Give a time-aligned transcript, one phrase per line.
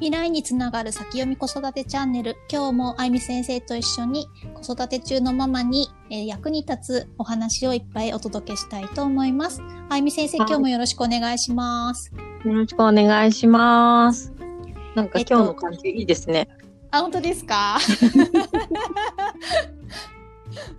[0.00, 2.36] 未来につながる先読み子育てチャンネル。
[2.50, 9.60] 今日もあいみ先生と一緒に子育て中のママに、えー役に立つお話をいっぱいお届けしたいと思います。
[9.90, 12.10] あいみ先生、はい今日もよろしくお願いします。
[12.44, 14.32] よろしくお願いします。
[14.94, 16.48] なんかえっと今日の感じいいですね。
[16.90, 17.76] あ、本当ですか？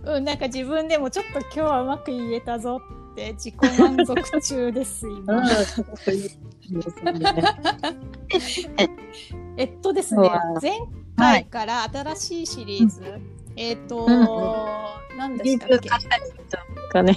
[0.04, 2.80] うん、なんか自分でもちょっと今日はうまく言えたぞ
[3.12, 5.44] って自己満足中です、 今。
[9.56, 10.30] えっとですね
[10.60, 10.78] 前
[11.16, 13.20] 回から新しいシリーズ、
[13.56, 15.68] えっ、と、うん何でしたっ
[16.92, 17.02] け？
[17.02, 17.16] ね。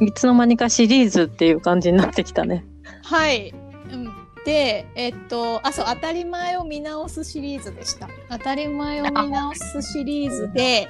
[0.00, 2.64] いつの間にかシリーズっていう感じになってきたね。
[3.02, 3.54] はい。
[3.90, 4.12] うん、
[4.44, 8.08] で、えっと、あ、そう、当たり前を見直すシリーズでした。
[8.28, 10.88] 当たり前を見直すシリーズで、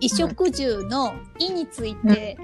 [0.00, 2.38] 衣食住の「い」について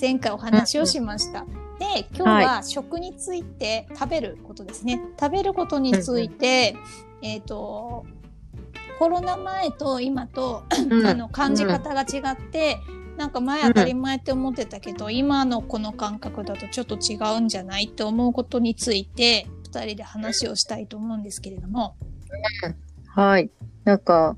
[0.00, 1.44] 前回お話をしました。
[1.78, 5.02] で、今日は食について食べることですね。
[5.18, 6.76] 食べることについて、
[7.22, 8.06] えっと、
[8.98, 12.78] コロナ前と今と、うんあの感じ方が違って、
[13.16, 21.96] なんか前当たり前って思ってたけど、今のこの感覚だとちょっと違うんじゃないって思うことについて2人で話をしたいと思うんですけれども。
[23.08, 23.50] はい。
[23.84, 24.36] なんか、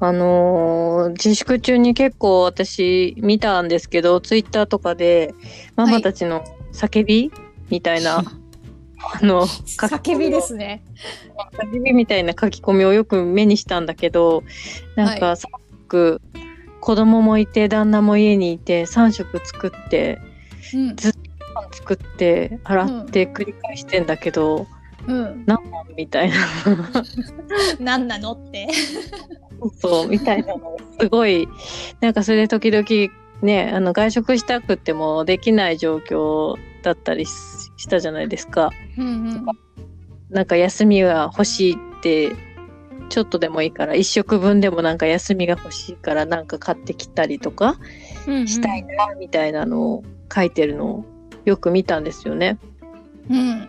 [0.00, 5.34] あのー自粛中に結構私見たんですけど、ツイッターとかで、
[5.74, 7.32] ママたちの叫び、
[7.70, 10.82] みたいな、あの、叫びですね。
[11.52, 14.44] 叫びみたいな書き込みをよく目にしたんだけど、
[14.96, 16.20] なんはか、すごく、
[16.80, 20.20] 子供もいて、旦那も家にいて、3食作って、
[20.74, 20.96] うん。
[21.54, 24.66] パン作って、洗って繰り返してんだけど、うん。
[25.96, 26.36] みたいな。
[27.80, 28.68] 何なのって。
[29.80, 30.70] そう、みたいなのが
[31.00, 31.48] すごい、
[32.00, 37.32] なんかそれで時々ね、あの外食したくてもできない状況だったりし
[37.76, 38.70] したじゃないですか。
[38.96, 39.46] うん
[40.30, 42.36] なんか休みが欲しいって、
[43.08, 47.76] ちょっとでもいいから、一食分でもなんか休みが欲しいからなんか買ってきたりとか
[48.26, 48.46] うん。
[48.46, 51.04] したいな、みたいなのを書いてるのを
[51.46, 52.58] よく見たんですよね。
[53.30, 53.68] うん。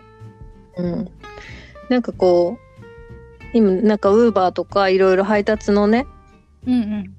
[0.76, 1.08] うん。
[1.90, 2.80] なんかこう、
[3.52, 6.06] 今なんかウーバーとかいろいろ配達のね、
[6.66, 7.14] うんうん。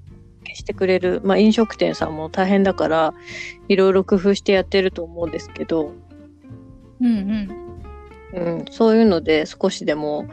[0.54, 3.14] してくれる、まあ、飲食店さんも大変だから
[3.70, 5.94] いろいろ工夫してやってると思うんですけど、
[7.00, 7.08] うん
[8.34, 8.50] うん。
[8.60, 10.26] うん、そういうので少しでも、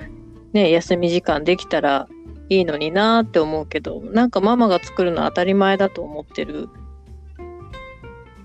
[0.53, 2.09] ね、休み時間できたら
[2.49, 6.69] いいのになーって思うけどなんかママが作るの当たり前だと思ってる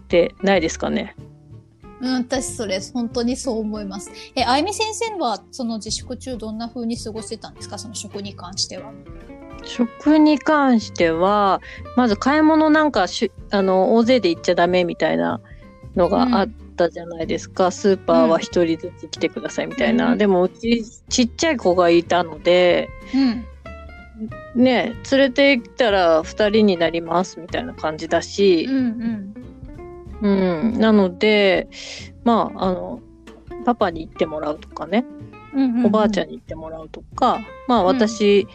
[0.03, 1.15] ってないですかね？
[2.03, 4.11] うん、私それ本当にそう思います。
[4.35, 7.77] え、あゆみ先生はその自粛中どんな風に過ごしてたんですか？
[7.77, 8.91] その食に関しては。
[9.65, 11.61] 食に関しては
[11.95, 15.39] まず買い物なんかしあの大勢で行っちゃダメみたいな
[15.95, 20.17] のがあったじゃないですか、スーパーは一人ずつ来てくださいみたいな、うん。
[20.17, 23.45] でもうちちっちゃい子がいたのでうん。
[24.61, 29.33] ね連れて行ったら2人になりますみたいな感じだしう、んうん
[30.23, 31.67] なので
[32.23, 33.01] まああの
[33.65, 35.05] パパに行ってもらうとかね、
[35.53, 35.79] うん。
[35.79, 36.31] うんおばあちゃんん。
[36.31, 38.47] に行ってもらうとかまあ私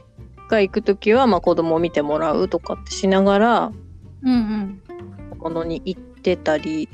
[0.49, 3.73] が行く時は、まあ、子供を見てもらうとかってしながら
[4.23, 4.83] うんうん。
[5.39, 6.89] ものに行ってたり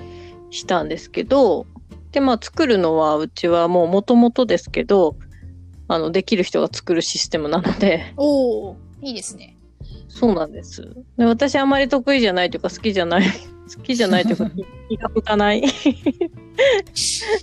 [0.51, 1.67] したんですけど
[2.13, 5.17] でまあ作るのはうちはもうもともとですけど
[5.89, 9.57] あのできる人が作るシステムなのでおおいいですね。
[10.09, 10.83] そうなんです。
[11.19, 13.25] で私あまり得意じゃないというか好きじゃない、
[13.77, 14.51] 好きじゃないというか
[14.89, 15.63] 気が向かない。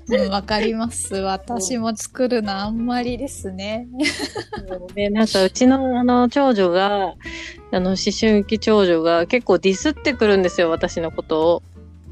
[0.08, 1.16] うん、わかります。
[1.16, 3.88] 私も作るのあんまりですね。
[4.94, 7.16] で、なんかうちのあの長女が、
[7.72, 11.64] あの思春期長女が結構ディスってくるんですよ、私のことを。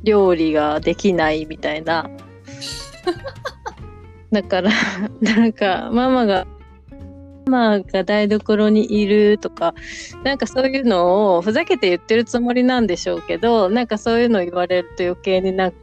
[0.04, 2.10] 料理ができないみたいな。
[4.32, 4.72] だから、
[5.22, 6.48] なんかママが、
[7.50, 9.74] マが台所にいるとか、
[10.24, 15.78] なんかそういうのをふざけて言ってるつもりなんでしょうけど、なんかそういうの言われると余計になんか、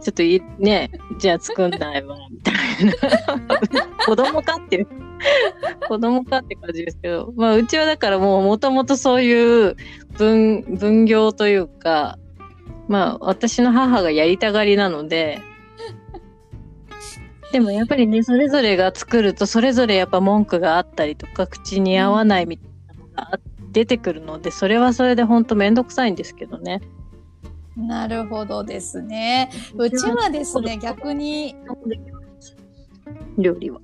[0.00, 2.54] ちょっといね、じゃあ作んないわ、みたい
[2.86, 2.94] な。
[4.06, 4.88] 子供かっていう。
[5.88, 9.76] 子供かって感じですけど、まあうちはだからもうもともとそういう
[10.16, 12.18] 分、分業というか、
[12.88, 15.42] まあ私の母がやりたがりなので、
[17.52, 23.40] でもやっぱりね、それぞれが作るとそれぞれやっぱ文句があったりとか、口に合わないみたいなのが
[23.72, 26.80] 出てくるので、それはそれで本当めんどくさいんですけどね。
[27.76, 29.50] なるほどですね。
[29.74, 31.56] うちはですね、逆に、
[33.38, 33.80] 料理は。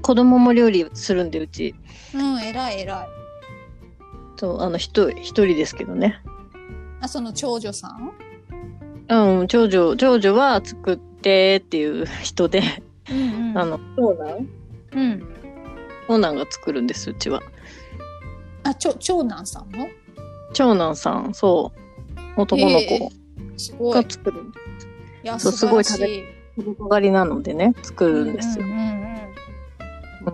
[0.00, 1.74] 子供も料理するんで、うち。
[2.14, 3.06] うん、偉い偉い。
[4.36, 6.22] そう、あの、一人、一人ですけどね。
[7.00, 8.12] あ、その長女さん？
[9.08, 12.62] うん、長女、長女は作ってっていう人で、
[13.10, 14.48] うんうんうんあの、長男？
[14.92, 15.22] うん。
[16.08, 17.40] 長男が作るんです、うちは。
[18.64, 19.88] あ、ちょ、長男さんの？
[20.52, 21.72] 長男さん、そ
[22.36, 22.40] う。
[22.40, 23.10] 男の子
[23.90, 24.02] が。
[24.08, 24.40] 作る。
[25.22, 26.24] いや、そう素晴らしすごいい。
[26.56, 28.64] 食べがりなのでね、作るんですよ。
[28.64, 28.78] うんうん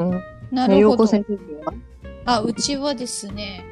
[0.01, 0.23] うんうん。
[0.51, 1.05] なるほど。
[2.25, 3.65] あ、うちはですね、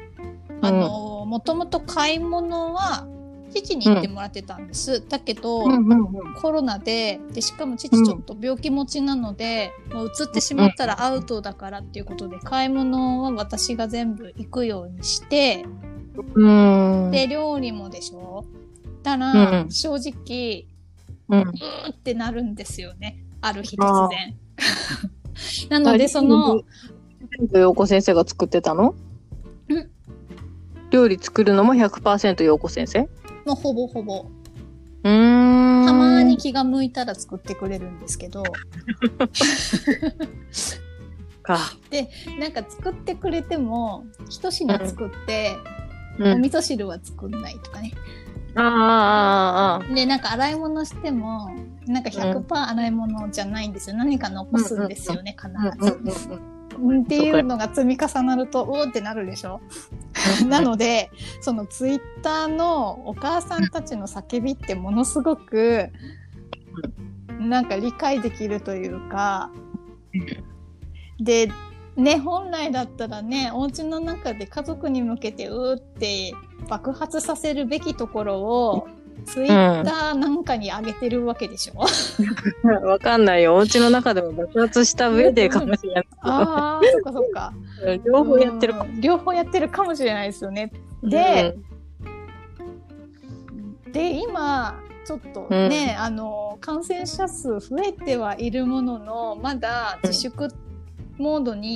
[0.61, 3.07] あの、もともと買い物は
[3.55, 5.03] 父に行ってもらってたんです。
[5.07, 6.33] だけど、うんうんうん。
[6.35, 15.65] コロナででしかも父ちょっと病気持ちなので、もう移ってしまったらアウトだからっていうことで、買い物は私が全部行くようにして、
[16.35, 16.49] う
[17.07, 17.11] ん。
[17.11, 18.45] で料理もでしょ？
[19.03, 20.65] たら、うん正直
[21.29, 21.39] うん。
[21.41, 24.35] うーってなるんですよねある日突然。
[25.69, 26.61] なのでその、
[27.51, 28.89] 陽子先生が作ってたの？
[28.89, 28.95] ん
[30.91, 33.09] 料理作るのも100%陽子先生？
[33.45, 34.25] もうほぼほぼ
[35.03, 35.85] うーん。
[35.85, 38.43] たまに気が向いたら作ってくれるんですけど
[41.45, 41.59] か。
[42.39, 45.55] なんか作ってくれても一品作って、
[46.19, 46.33] うん。
[46.33, 47.93] お味噌汁は作んないとかね。
[48.55, 49.93] ああ。
[49.93, 51.49] でなんか洗い物しても
[51.85, 56.54] なんか100%洗い物じゃないんですよ、何か残すんですよね、うんうん必ず。
[57.01, 59.61] っていうのが積み重なるとうーってなるでしょ？
[60.47, 61.09] なので
[61.41, 65.89] そのツイッターのお母さんたちの叫びってものすごく
[67.39, 69.51] なんか理解できるというか
[71.19, 71.49] で
[71.95, 76.33] ね本来だったらねお家の中で家族に向けてうーって
[76.67, 78.87] 爆発させるべきところを
[79.25, 81.79] ツイッターなんかに上げてるわけでしょ、
[82.85, 83.55] わかんないよ。
[83.55, 86.07] お家の中でも爆発した上でかもしれない。
[86.21, 87.53] ああそっかそっか。
[88.05, 88.75] 両方やってる。
[88.79, 90.71] うん両方やってるかもしれないですよね。
[91.03, 91.55] で、
[93.91, 100.49] で今ちょっとね、あの感染者数増えてはいるもののまだ自粛
[101.17, 101.75] モードに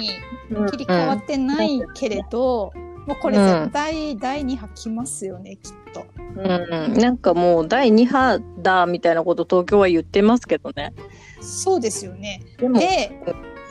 [0.51, 0.65] うん。
[0.67, 2.73] 切り替わってないけれど、
[3.05, 6.05] もうこれ絶対第2波来ますよねきっと。
[6.35, 10.93] うん、なんかもう第2波だみたいなこと東京は言ってますけどね。
[11.41, 12.41] そうですよね。
[12.57, 13.11] でも、で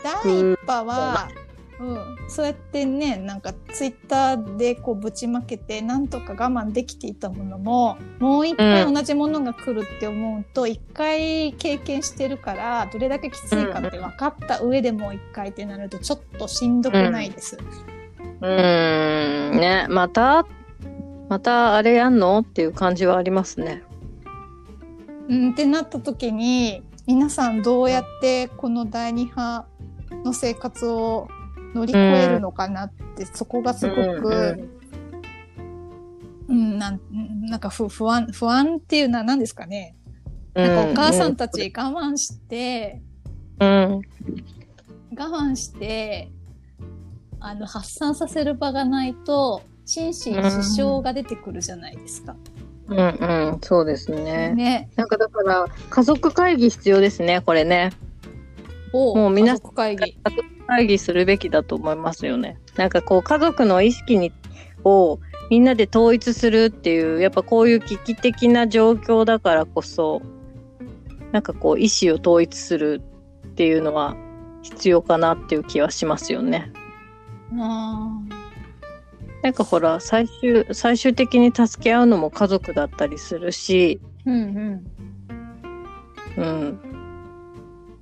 [0.02, 1.28] 第1波は、
[1.80, 17.56] うん、そうやってねなんかツイッターでこうぶちまけてなんとか我慢できていたものももう一回同じものが来るって思うと一、回経験してるからどれだけきついかって分かった上でもう一回ってなるとちょっとしんどくないです。
[18.40, 20.46] うーん、ね、また、
[21.28, 22.40] またあれやんの？
[22.40, 23.82] っていう感じはありますね。
[25.28, 29.66] うん、ってなった時に皆さんどうやってこの第二波
[30.24, 31.28] の生活を
[31.74, 34.58] 乗り越えるのかなって、そこがすごく、
[36.48, 37.00] うんうん、なん
[37.42, 39.96] なんか不不安不安っていうのは何ですかね、
[40.54, 43.02] なんかお母さんたち我慢して、
[43.60, 44.02] うん、我
[45.14, 46.30] 慢して
[47.38, 52.36] あの発散させる場がないと心身支障が出てくるじゃないですか。
[52.88, 53.02] うん、う
[53.56, 54.52] ん、そうですね。
[54.54, 54.90] ね。
[54.96, 57.92] なんかだから、家族会議必要ですね、これね。
[58.92, 60.12] をもう皆家族会議。
[60.12, 62.58] 家族会議するべきだと思いますよね。
[62.76, 64.30] なんかこう、家族の意識に、
[64.84, 70.20] をみんなで統一するっていう、やっぱこういう危機的な状況だからこそ、
[71.32, 73.00] なんかこう、意思を統一する
[73.46, 74.16] っていうのは
[74.60, 76.70] 必要かなっていう気はしますよね。
[77.58, 78.20] あ
[79.42, 84.84] なんかほら、最終、最終的に助け合うのも家族だったりするし、ーうん
[86.36, 86.42] うん。
[86.42, 86.80] うん。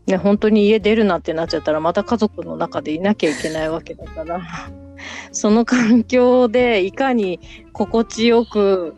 [0.07, 4.41] ね、本当に家出るなってなっちゃったら、また家族の中でいなきゃいけないわけだから、
[5.33, 7.41] その環境でいかに
[7.73, 8.95] 心地よく、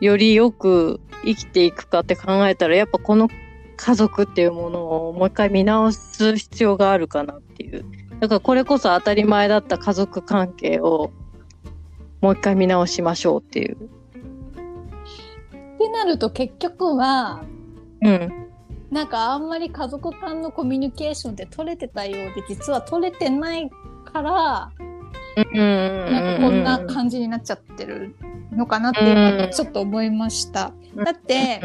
[0.00, 3.28] よりよく生きていくかって考えたら、やっぱこの
[3.76, 7.84] 家族っていうものをもう一回見直す必要があるかなっていう。
[8.20, 11.12] だからこれこそ当たり前だった家族関係を
[12.20, 13.76] もう一回見直しましょうっていう。
[13.76, 13.78] っ
[15.78, 17.42] てなると結局は
[18.02, 18.46] うん。
[18.90, 23.68] なんかあんまり家族間のコミュニケーションって取れてたようで実は取れてない
[24.04, 24.70] から
[25.36, 25.62] うんう
[26.08, 28.14] んなんかこんな感じになっちゃってる
[28.52, 30.72] のかなっていうのはちょっと思いました。
[30.96, 31.60] だって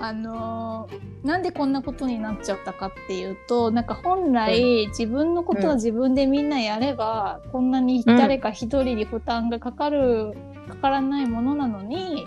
[0.00, 10.34] あのーなんでこんなことになっちゃったかっていうとなんか本来自分のことは自分でみんなやれば、こんなに誰か一人に負担がかかる
[10.68, 12.24] かからないものなのに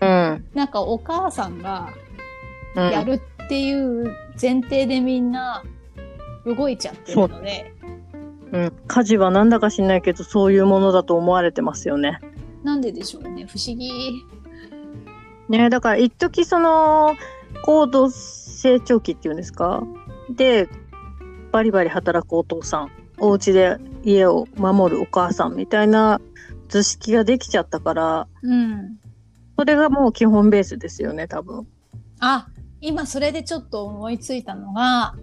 [0.00, 0.44] うん。
[0.54, 1.92] なんかお母さんが
[2.76, 5.62] うんやるっていう前提でみんな
[6.46, 7.72] 動いちゃってるので、
[8.52, 12.20] うん、家事はなんだか知んないけどそういうものだと思われてますよね。
[12.62, 14.24] なんででしょうね不思議。
[15.48, 17.16] ねだから一時その
[17.62, 19.82] 高度成長期っていうんですか？
[20.30, 20.68] で、
[21.52, 26.20] バリバリ働くお父さん、お家で家を守るお母さんみたいな
[26.68, 28.98] 図式ができちゃったから、うん。
[29.56, 31.66] それがもう基本ベースですよね、多分。
[32.20, 32.48] あ、
[32.80, 35.14] 今それでちょっと思いついたのが、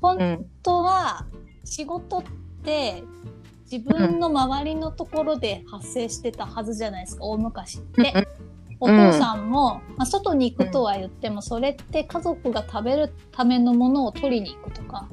[0.00, 1.26] 本当は
[1.64, 2.22] 仕事っ
[2.64, 3.04] て
[3.70, 8.28] 自分の周りのところで発生してたはずじゃないですか、大昔って。
[8.80, 15.08] お父さんも、まあ、外に行くとは言っても、それって家族が食べるためのものを取りに行くとか、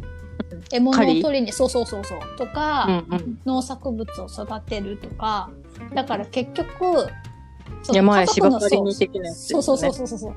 [0.69, 3.39] 獲物を取りに、そうそうそうそう、とか、うんうん。
[3.45, 5.49] 農作物を育てるとか、
[5.93, 7.07] だから結局、
[7.91, 9.91] 山へ家族の芝刈りに的なやつですそうよね。
[9.91, 10.35] そうそうそうそうそう。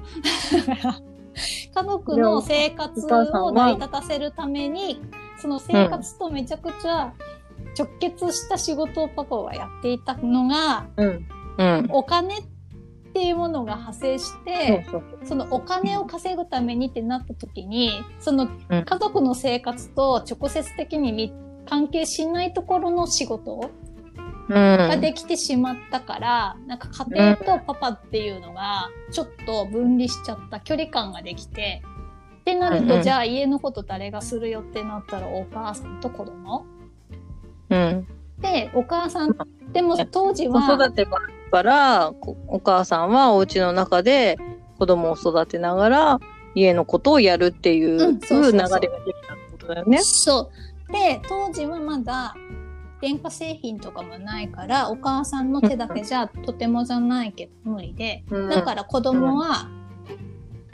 [1.74, 5.00] 家族の生活を成り立たせるために、
[5.40, 7.12] その生活とめちゃくちゃ
[7.78, 11.28] 直結した仕事をパパはやっていたのが、うん。
[11.58, 11.88] うん。
[11.90, 12.57] お金って
[13.24, 14.86] いうものが派生して、
[15.24, 21.32] そのお金を稼ぐためにってなった時に、そのうん家族の生活と直接的にみ
[21.66, 23.70] 関係しないところの仕事
[24.48, 24.54] うん。
[24.54, 31.82] ができてしまったから、なんか家庭とパパっていうのがちょっと分離しちゃった距離感ができて、
[32.40, 36.64] ってなると、じゃあ家のこと誰がするよってなったらお母さんと子供
[37.68, 38.06] うん。
[38.40, 39.36] で、お母さん、
[39.72, 44.38] でも当時子は、育てがあるから、こお母さんはお家の中で
[44.78, 46.20] 子供を育てながら
[46.54, 48.88] 家のことをやるっていう流れができたって
[49.52, 49.98] ことだよね。
[50.02, 50.50] そ
[50.88, 50.92] う。
[50.92, 52.34] で、当時はまだ
[53.00, 59.68] 電化製品とかもないから、お母さんの手だけじゃとてもじゃないけど無理で、うんだから子供は、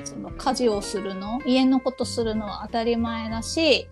[0.04, 3.88] その家事をするの、家のことするのは当たり前だし、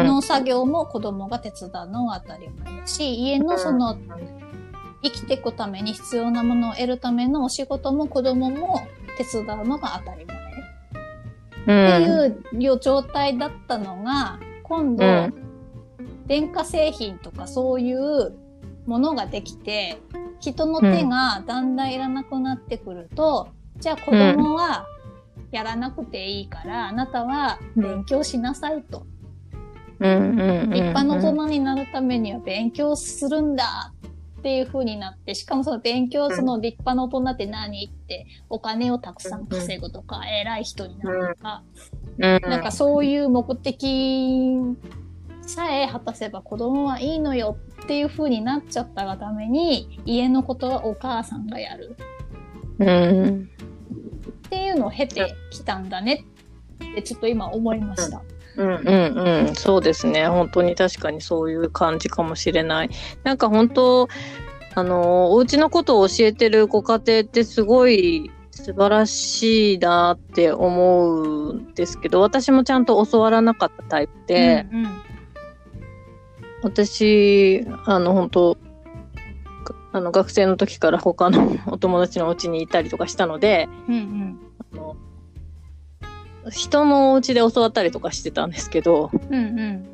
[0.00, 3.96] うん農作業も子供が手伝うのは当たり前だし、家のその
[5.02, 8.80] 生きていくために必要なものを得るためのお仕事も子供も
[9.16, 10.36] 手伝うのが当たり前。
[11.62, 11.72] って
[12.56, 15.46] いう状態だったのが、今度、うん
[16.26, 18.36] 電化製品とかそういう
[18.86, 19.98] ものができて、
[20.40, 23.48] 人の手がだんだんいらなくなってくると、
[23.78, 24.86] じゃあ子供は
[25.52, 29.06] やらなくていいから、あなたは勉強しなさいと。
[29.98, 33.92] 立派な大人になるためには勉強するんだ
[34.38, 41.62] っていう風になって、しかもその勉強、その立派な大人って何って、お金をたくさん稼ぐとか、偉い人になるとか、
[42.18, 44.54] うんなんかそういう目的
[45.42, 51.96] さえ果たせば子供はいいのよっていう風になっちゃったがために、家のことはお母さんがやる。
[52.78, 53.50] うん。
[54.46, 56.24] っていうのを経てきたんだね
[56.92, 58.18] ってちょっと今思いました。
[58.18, 59.46] うんうん。
[59.46, 60.26] うんそうですね。
[60.28, 62.90] 本当に確かにそういう感じかもしれない。
[63.22, 64.08] なんか本当
[64.74, 74.86] あのお家のことを教えてるご家庭ってすごい素晴らしいなって思うんですけど私もちゃんと教わらなかったタイプで、うん。
[76.62, 78.58] 私あの本当
[79.92, 84.40] あの学生の時から他のお友達のお家にいたりとかしたのでうんうん。
[84.72, 84.96] あの
[86.50, 89.88] 人のお家で教わったりとかしてたんですけどうんうん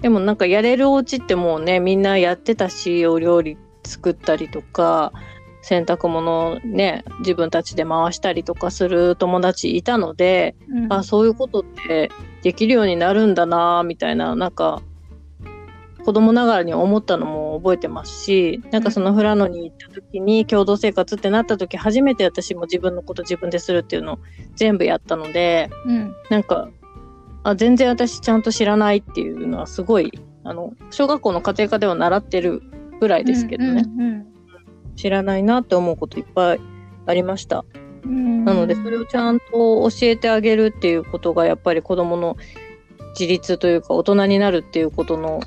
[0.00, 5.12] でもなんかやれるお家ってもうねみんなやってたしお料理作ったりとか
[5.62, 10.92] 洗濯物ね自分たちで回したりとかする友達いたので、うん。
[10.92, 12.10] あそういうことって
[12.42, 14.82] できるようになるんだなみたいななんか
[16.04, 24.18] 子供ながらに思ったのも覚えてますしなんかその富良野に行った時に共同生活ってなった時初めて私も自分のこと自分でするっていうのを
[24.54, 26.14] 全部やったのでうん。
[26.30, 26.68] なんか
[27.44, 30.12] あ全然私ちゃんと知らないっていうのはすごい
[30.44, 32.62] あの小学校の家庭科では習ってる
[33.00, 34.26] ぐらいですけどね、うん
[34.94, 36.60] 知らないなって思うこといっぱい
[37.06, 37.64] ありました。
[38.04, 38.44] うん。
[38.44, 42.36] なのでそれをちゃんと教えてあげるっていうことがやっぱり子供の
[43.18, 45.40] 自立というか大人になるっていうことの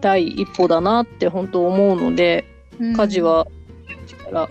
[0.00, 2.51] 第一歩だなって本当思うので、うん
[2.96, 3.46] 家事は
[4.24, 4.48] から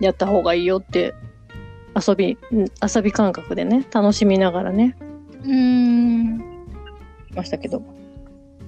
[0.00, 1.14] やった方がいいよって
[1.94, 4.96] 遊びうん遊び感覚でね楽しみながらね。
[5.42, 6.38] うん。
[7.34, 7.82] ましたけど。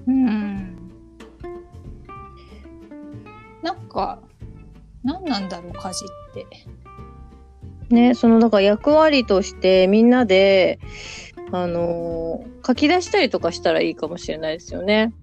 [0.07, 0.77] うん。
[3.63, 4.21] なんか
[5.03, 6.47] 何なんだろう家事って。
[7.95, 10.79] ねそのだから役割としてみんなで
[11.53, 15.15] あのー書き出したりとかしたらいいかもしれないですよね。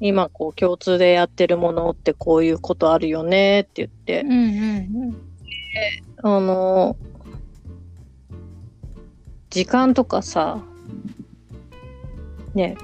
[0.00, 4.22] 今こう共通でやってるものってこういうことあるよねって言って。
[4.22, 4.34] うんう
[5.06, 5.16] ん
[6.22, 6.96] あの
[9.50, 10.62] 時間とかさ
[12.54, 12.76] ね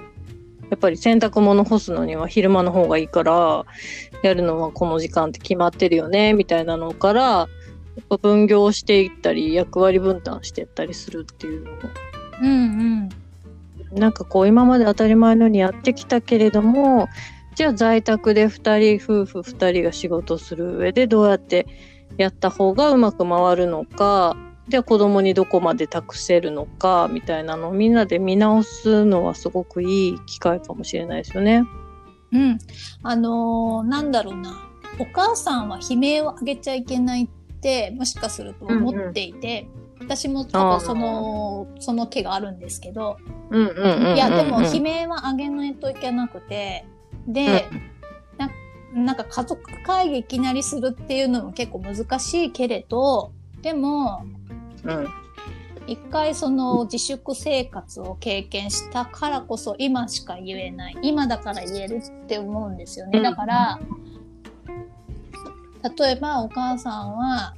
[0.71, 3.65] やっぱり洗濯物干すのには昼間の方がいいから
[4.23, 7.49] やるのはこの時間って決まってるよねみたいなのから
[8.23, 11.79] 分業していったり役割分担していったりするっていうのも
[12.43, 12.55] うんう
[13.07, 13.09] ん
[13.93, 17.09] なんかこう今まで当たり前のようにやってきたけれども、
[17.55, 21.67] じゃあ在宅で2人、夫婦2人が仕事する上でどうやって
[22.17, 24.37] やった方がうまく回るのか、
[24.69, 31.65] じゃあ子供にどこまで託せるのか、みたいなのをみんなで見直すのはすごくいい機会かもしれないですよね。
[32.33, 32.59] うん。
[33.03, 34.69] あのーなんだろうな。
[34.99, 37.29] お母さんは悲鳴を上げちゃいけないっ
[37.61, 39.67] て、もしかすると思っていて、
[40.05, 43.17] 私もちょっとその、その気があるんですけど、
[43.51, 44.17] うんうんうんうんうん。
[44.17, 46.85] いや、でも悲鳴は上げないといけなくて、
[47.27, 47.69] で、
[48.39, 48.51] な
[48.95, 53.33] なんか家族会議いきなりするっていうのも結構難しいけれど、
[53.63, 54.25] でも、
[54.85, 55.09] うん。
[55.87, 60.97] 一回その自粛生活を経験したからこそ今しか言えない。
[61.03, 63.19] 今だから言えるって思うんですよね。
[63.19, 63.81] うんだから、
[65.99, 67.55] 例えばお母さんは、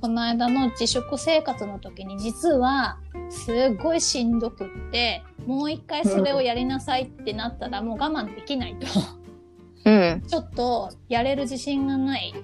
[0.00, 2.98] この間の自粛生活の時に実は
[3.30, 8.86] すっごいしんどくって、もう一回それをやりなさいってなったらもう我慢できないと。
[9.84, 10.22] うん。
[10.26, 12.34] ちょっとやれる自信がない。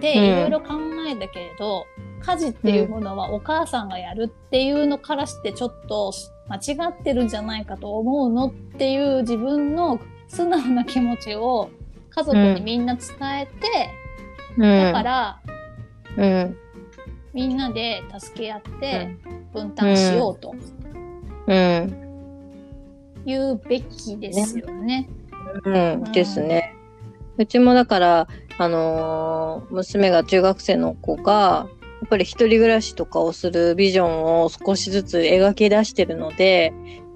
[0.00, 0.74] で、うんいろいろ考
[1.08, 1.86] えたけれど、
[2.22, 6.12] 家事っていうものはお母さんがやるっていうのからしてちょっと
[6.48, 11.70] 間違ってるんじゃないかと思うのっていう自分の素直な気持ちを
[12.10, 13.06] 家族にみんな伝
[13.40, 13.90] えて、
[14.56, 14.62] うん。
[14.62, 15.40] だから
[16.16, 16.56] うん。
[17.34, 19.16] みんなで助け合って
[19.52, 20.54] 分担しようと
[21.46, 22.04] うん。
[23.26, 25.08] 言うべきですよね。
[25.64, 26.04] うん。
[26.12, 26.74] ですね。
[27.36, 31.66] うちもだから、あのー娘が中学生の子が、
[32.00, 36.72] やっぱり一人暮らしとかをするビジョンを少しずつ描き出してるので、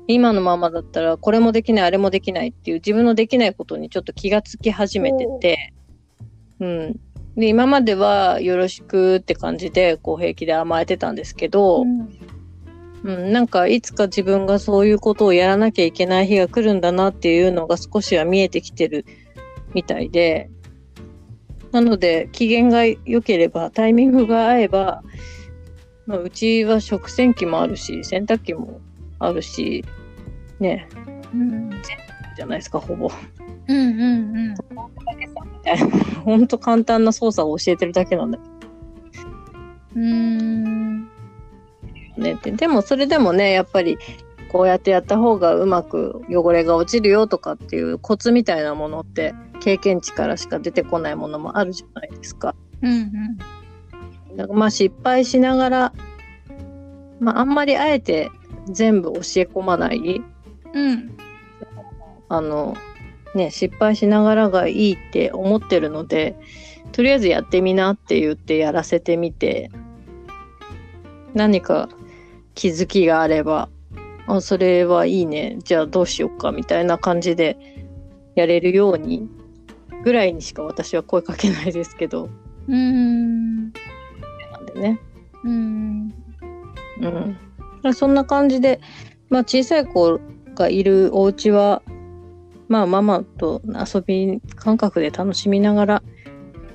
[0.08, 5.72] 今のままだったらこれもできない、あれもできないっていう自分のできないことにちょっと気がつき始めてて、
[6.60, 7.00] うん。
[7.38, 12.08] で、今まではよろしくって感じで、こう平気で甘えてたんですけど、うん
[13.04, 19.06] うん、なんかいつか自分がそういうことをやらなきゃいけない日が来るんだなっていうのが少しは見えてきてる
[19.72, 20.50] みたいで、
[21.70, 25.04] なので機嫌が良ければ、タイミングが合えば、
[26.06, 28.80] まあ、うちは食洗機もあるし、洗濯機も
[29.20, 29.84] あるし、
[30.58, 30.88] ね、
[31.32, 31.70] うん
[32.36, 33.10] じゃないですか、ほぼ。
[33.68, 34.54] うんうんうん。
[36.24, 38.44] ほんと簡単な操作を教えてるだけなんだけ
[39.96, 41.08] うーん
[42.18, 42.38] どね。
[42.42, 43.98] ででもそれでもね、やっぱり
[44.50, 52.54] こうやってやった方がうまく汚れが落ちるよとかっていうコツみたいなものって経験値からしか出てこないものもあるじゃないですか。
[52.82, 53.38] うんうん
[54.36, 55.92] だからまあ失敗しながら、
[57.18, 58.30] まああんまりあえて
[58.66, 59.20] 全部教え
[59.52, 60.22] 込まない、
[60.74, 61.16] うん
[62.28, 62.76] あの、
[63.34, 66.36] ね、失敗しながらがいいって思ってるので、
[66.92, 69.70] とりあえずやってみなって言ってやらせてみて、
[71.34, 71.88] 何か
[72.54, 73.68] 気づきがあれば、
[74.26, 75.58] あ、それはいいね。
[75.64, 77.56] じゃあどうしようかみたいな感じで
[78.34, 79.28] やれるように
[80.04, 82.28] ぐらいにしか私は声かけないですけど、
[82.68, 83.72] うーんなん
[84.66, 85.00] でね。
[85.44, 86.14] うん
[87.82, 87.94] うん。
[87.94, 88.80] そんな感じで、
[89.30, 90.20] まあ小さい子
[90.54, 91.82] がいるお家は、
[92.68, 96.02] まあママと遊び感覚で楽しみながら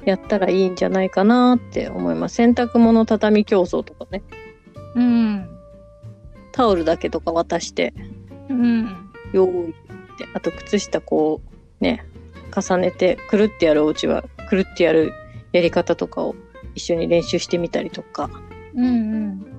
[0.06, 2.36] やったらいいんじゃないかなって思います。
[2.36, 4.24] 洗濯物畳競争とかね、
[4.96, 5.50] うん。
[6.52, 7.94] タオルだけとか渡して、
[8.50, 8.84] うん。
[9.32, 9.74] よーいっ
[10.18, 11.42] て、あと靴下こ
[11.80, 12.06] うね、
[12.56, 15.14] 重ねてくるってやるお家はくるってやる
[15.52, 16.36] やり方とかを
[16.76, 18.30] 一緒に練習してみたりとか、
[18.76, 19.53] うん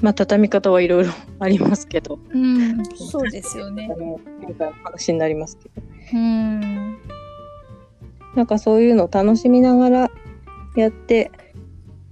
[0.00, 2.84] まあ畳み方はいろいろ ありますけど、うん。
[2.96, 3.88] そうですよね。
[3.92, 5.82] あの今回の話になりますけど。
[6.14, 6.96] うん。
[8.34, 10.10] なんかそういうのを楽しみながら
[10.76, 11.30] やって、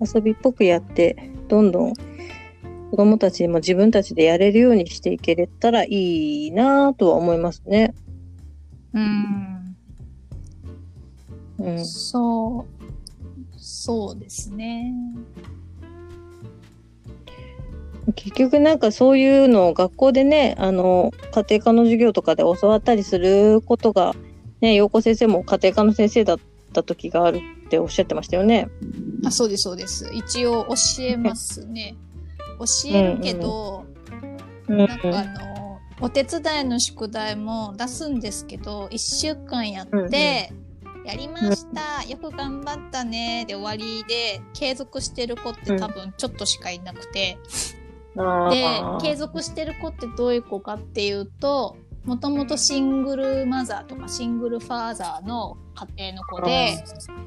[0.01, 1.93] 遊びっぽくやって、どんどん
[2.91, 7.95] 子供たちも自分たちでやれるようにしていけれたらいいなぁとは思いますね。
[8.93, 9.77] うん。
[11.59, 11.85] うん。
[11.85, 12.77] そう。
[13.57, 14.95] そうですね
[18.15, 24.15] 結局なんかそういうのを学校でね、あの、家庭科の授業とかで教わったりすることが、
[24.61, 26.39] ね、陽子先生も家庭科の先生だっ
[26.73, 28.69] た時があるっておっしゃってましたよね。
[29.25, 30.09] あそうですそうです。
[30.13, 31.97] 一応教えますね。
[32.59, 33.85] 教えるけど、
[34.69, 34.79] うん。
[34.79, 35.57] なんかあの
[36.01, 40.53] お手伝いの宿題も出すんですけど1週間やって、
[41.07, 47.76] やりました、よく頑張ったねで終わりで継続してる子って多分ちょっとしかいなくて、あ
[48.17, 49.01] でー。
[49.01, 55.57] 継続してる子ってどういう子かっていうともともとシングルマザーとかシングルファーザーの
[55.97, 56.85] 家庭の子で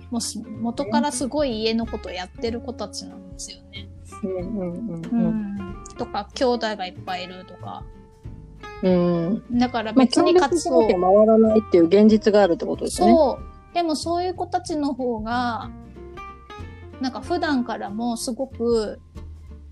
[0.10, 3.90] もうす元からすごい家のことやってる子たちなんですよね。
[4.24, 5.60] うんうんうん
[5.98, 7.84] とか兄弟がいっぱいいるとか。
[8.82, 9.44] うん。
[9.52, 13.12] だからまあ、別に活動しなきゃ回らないっていう現実があるってことですね。
[13.12, 13.38] そ
[13.72, 13.74] う。
[13.74, 15.70] でもそういう子たちの方が
[17.02, 19.02] なんか普段からもすごく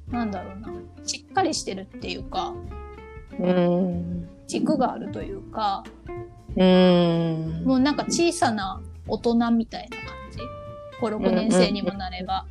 [0.10, 0.72] なんだろうな。
[1.04, 2.54] しっかりしてるっていうか
[3.40, 4.28] うん。
[4.48, 5.84] 軸があるというか
[6.56, 7.64] うん。
[7.66, 10.40] もうなんか小さな大人みたいな感じ。
[11.00, 12.48] 56年生にもなれば、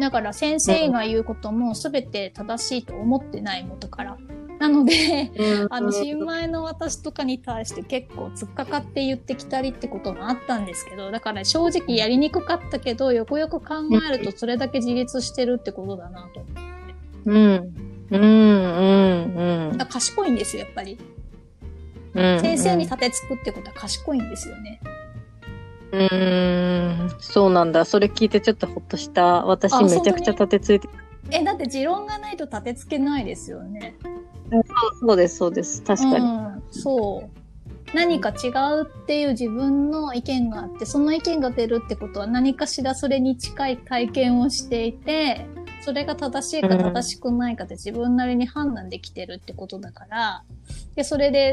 [0.00, 4.16] だから先生が言うことも全て正しいと思ってない元から。
[4.58, 5.30] なので
[5.70, 13.74] あの新米の私とかに対して結構突っかかって言ってきたりってこともあったんですけどだから正直やりにくかったけどよくよく考
[14.10, 16.65] えるとそれだけ自立してるってことだなと思って
[17.26, 17.74] うん。
[18.10, 18.18] うん。
[18.18, 19.70] うん。
[19.70, 20.98] うん賢いんですよやっぱり
[22.14, 22.40] うん。
[22.40, 24.80] 先生に立てつくってことは賢いんですよね
[25.92, 27.16] うーん。
[27.20, 27.84] そうなんだ。
[27.84, 29.44] それ聞いてちょっとほっとした。
[29.44, 30.88] 私あめちゃくちゃ立てついて。
[31.30, 33.96] えだって持論がないと立てつけないですよね
[35.00, 35.82] そうです、そうです。
[35.82, 36.24] 確かに。
[36.24, 37.46] うん、そう
[37.94, 38.48] 何か違
[38.80, 45.46] うっていう自分の意見があってその意見が出るってことは何かしらそれに近い体験をしていて
[45.86, 50.42] それが正しいか正しくないかって自分なりに判断できてるってことだから
[50.96, 51.52] でそれで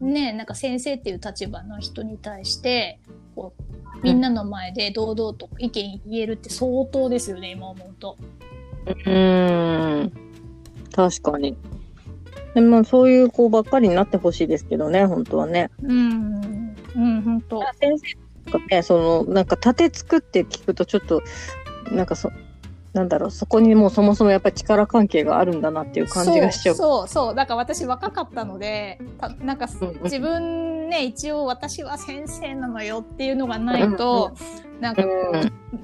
[0.00, 0.12] うん。
[0.12, 2.98] ねなんか先生っていう立場の人に対して
[3.36, 8.18] こうみんなの前で堂々と意見言えるって相当ですよね今思うと。
[9.06, 10.12] うん。
[10.92, 11.56] 確かに。
[12.54, 15.70] でもそういう子ばっかりになってほしいですけどね、本当はね。
[15.84, 17.62] うん、うん、本当。
[17.80, 21.22] 先生とかね、その、なんか立てつくって聞くとちょっと、
[21.92, 22.32] なんかそ、
[22.92, 26.74] なんだろう、そこにもうそもそもやっぱり力関係があるんだなっていう感じがしちゃう。
[26.74, 27.34] そうそう。
[27.34, 29.66] だから私若かったのでたなんか
[30.02, 34.32] 自分ね一応私は先生なのよっていうのがないと、
[34.80, 35.04] なんか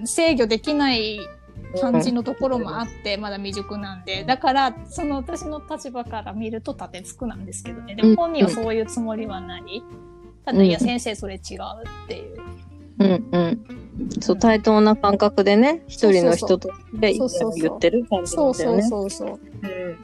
[0.04, 1.20] 制御できない
[1.80, 4.24] 感じのところもあって、まだ未熟なんで。
[4.24, 7.94] だからその私の立場から見ると立てつくなんですけどね。
[7.94, 9.82] でも本人はそういうつもりはない。
[10.44, 10.86] ただ、いや、うん。
[10.86, 11.40] 先生それ違う
[12.04, 12.38] っていう。
[12.98, 13.64] うんうん。
[14.20, 18.82] そう、対等な感覚でね、一人の人とで意見をそうそうそう言ってる感じなそうそうんだよね。
[18.88, 19.28] そうそう。
[19.30, 19.38] うん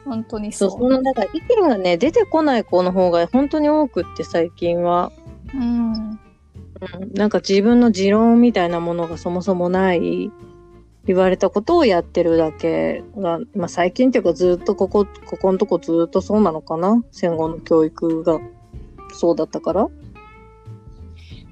[0.05, 0.91] 本当にそ、そうう。
[0.91, 5.13] その、だから意見がね、出てこない子の方が本当に多くって最近は。
[5.55, 5.93] うん。
[5.93, 6.19] うん
[7.15, 10.31] なんか自分の持論みたいなものがそもそもない、
[11.07, 17.03] 言われたことをやってるだけが、まあ最近っていうかずっとここ、ここのとこずっとそうなのかな？
[17.11, 18.39] 戦後の教育が
[19.15, 19.89] そうだったから。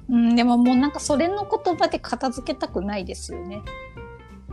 [0.09, 3.61] うん、でももうなんかそれの言葉で片付けたくないですよね。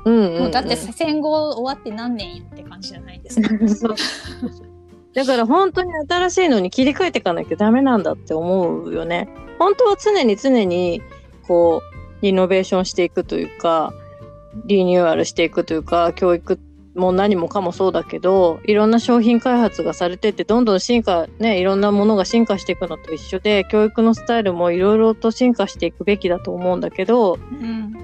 [0.05, 0.41] うんうん、うん。
[0.43, 3.49] もうだって戦後終わって何年よって感じじゃないですか。
[3.69, 3.97] そう
[5.13, 9.29] だから本当に新しいのに切り替えていかなきゃダメなんだって思うよね。
[9.59, 11.03] 本当は常に常に
[11.47, 13.93] こうリノベーションしていくというか
[14.67, 16.61] リニューアルしていくというか教育
[17.01, 27.95] も何もかもそうだけどいろんな商品開発がされてってどんどん進化ねいろんなものが進化していくのと一緒で教育のスタイルもいろいろと進化していくべきだと思うんだけどうん。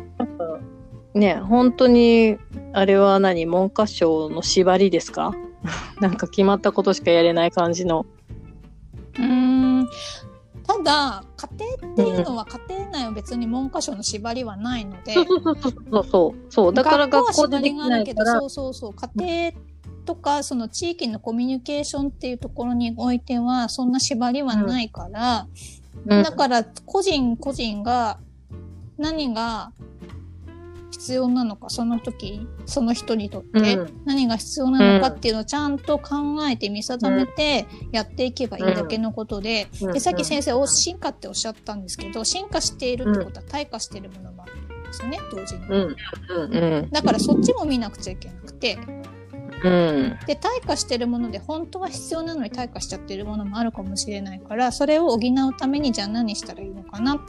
[1.14, 2.36] ね本当に
[2.72, 3.46] あれは何？
[3.46, 5.34] 文科省の縛りですか？
[6.00, 8.04] なんか決まったことしかやれない感じの。
[9.18, 9.88] うん。
[10.66, 11.48] ただ、家
[11.80, 16.52] 庭っていうのは家庭内は別に文科省の縛りはないので、そうそうそうそうそう。
[16.52, 16.74] そう。
[16.74, 18.40] だから学校でできないから。
[18.40, 18.94] そうそうそう。
[18.94, 19.52] 家庭
[20.04, 25.46] とかその地域のコミュニケーションっていうところにおいてはそんな縛りはないから、
[26.04, 26.22] うん。
[26.22, 28.18] だから個人個人が
[28.98, 29.72] 何が
[30.96, 34.02] 必要なのかその時その人にとってうん。
[34.06, 36.14] 何が必要なのかっていうのをちゃんと考
[36.48, 39.92] えて見定めてやっていけばいいだけのことで,、うん。
[39.92, 46.90] でさっき先生お進化っておっしゃったんですけど進化しているってことは退化しているものもあるんですよね同時に。
[46.90, 48.78] だからそっちも見なくちゃいけなくて。
[49.64, 50.18] うん。
[50.26, 57.20] で退化してるもので本当は必要なのに退化しちゃってるものもあるかもしれないからそれを補うためにじゃあ何したらいいのかな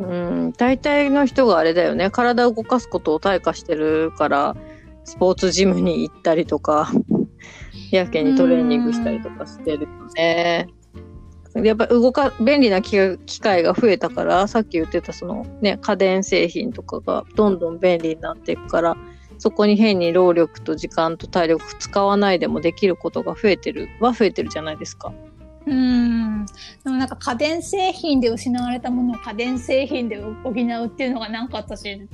[0.00, 0.04] う
[0.48, 4.56] ん大体の人があれだよね体を動かすことを退化してるから
[5.04, 6.90] スポーツジムに行ったりとか
[7.90, 10.68] やけにトレーニングしたりとかしてるよね。
[11.54, 18.96] やっぱ動か便利な機機械が増えたからさっき言ってたそのね家電製品とかがどんどん便利になっていくから
[19.38, 25.12] そこに変に労力と時間と体力使わないでもできることが増えてるは増えてるじゃないですか。
[25.66, 30.54] うんでもなんか家電製品で失われたものを家電製品で補うっ
[30.88, 32.08] ていうのがなんか私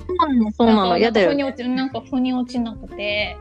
[0.53, 1.43] そうなの嫌だよね。
[1.43, 3.37] なんか腑に落ちなんか腑に落ちなくて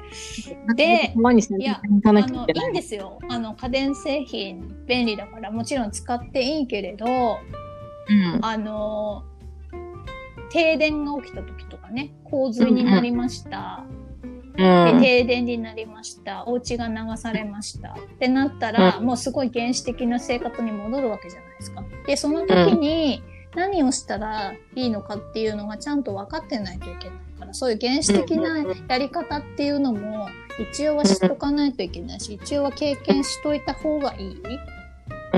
[0.77, 1.15] で
[1.59, 2.73] いやあのいいん。
[2.73, 9.25] ですよあの家電製品便利だからもちろん使っていいけれどうんあの
[10.51, 14.06] 停電が起きた時とかね洪水になりました、うん。
[14.57, 16.45] 停電になりました。
[16.47, 17.91] お家が流されました。
[17.93, 21.85] ってなったら、うもうすごい原始的な生活に戻るわけじゃないですか。
[22.07, 23.23] で、その時に
[23.55, 34.37] 何をしたらいいのかっていうのがちゃんと分かってないといけないから、そういう原始的なやり方っていうのも一応は知っとかないといけないし、一応は経験しといた方がいい。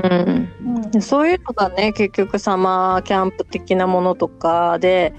[0.03, 0.49] うん。
[0.75, 5.13] うんでそういうのがね、結局サマーキャンプ的なものとかで、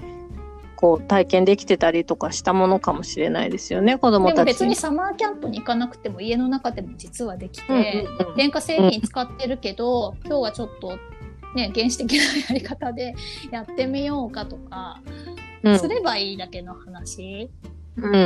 [0.81, 10.97] こう体験できてたりとかしたものかもしれないですよね、子供たち別にサマーキャンプに行かなくても家の中でも実はできて、うんうんうん電化製品使ってるけど、今日はちょっと
[11.53, 13.13] ね、原始的なやり方で
[13.51, 15.01] やってみようかとか、
[15.63, 17.51] うんすればいいだけの話。
[17.97, 18.21] うんうんう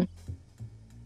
[0.00, 0.08] ん。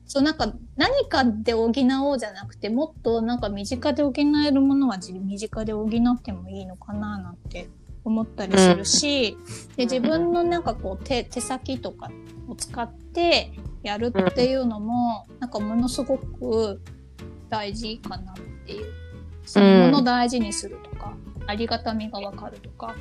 [0.07, 7.69] そう、なんか何かで補おうじゃなくて、もっとなんか身近で補えるものは自身近で補ってもいいのかななんて
[8.05, 9.37] 思ったりするし、
[9.77, 12.11] で自分のなんかこう手手先とか
[12.49, 16.81] を使ってやるっていうのも、なんかものすごく
[17.49, 18.37] 大事かなっ
[18.67, 18.87] ていう。
[19.47, 21.13] そのものを大事にするとか、
[21.47, 22.95] ありがたみがわかるとか、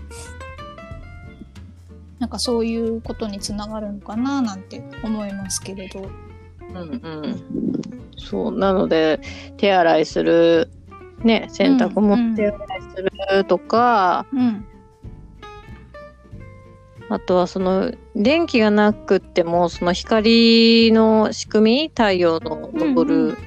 [2.17, 6.09] なんかそういうことにつながるのかななんて思いますけれど。
[6.69, 6.83] うんう
[7.27, 7.43] ん。
[8.17, 9.19] そう、なので、
[9.57, 10.71] 手洗いする、
[11.23, 13.03] ね、洗濯もうん手洗いす
[13.35, 14.65] るとか、うん。
[17.09, 23.37] あとはその、電気がなくっても、その光の仕組み、太陽の昇る、うんう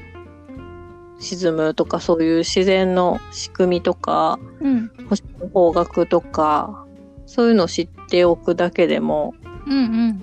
[1.19, 4.91] 沈むとか、そういう自然の仕組みとか、うん。
[5.09, 6.85] 星の方角とか、
[7.27, 9.35] そういうのを知っておくだけでも、
[9.67, 10.23] うん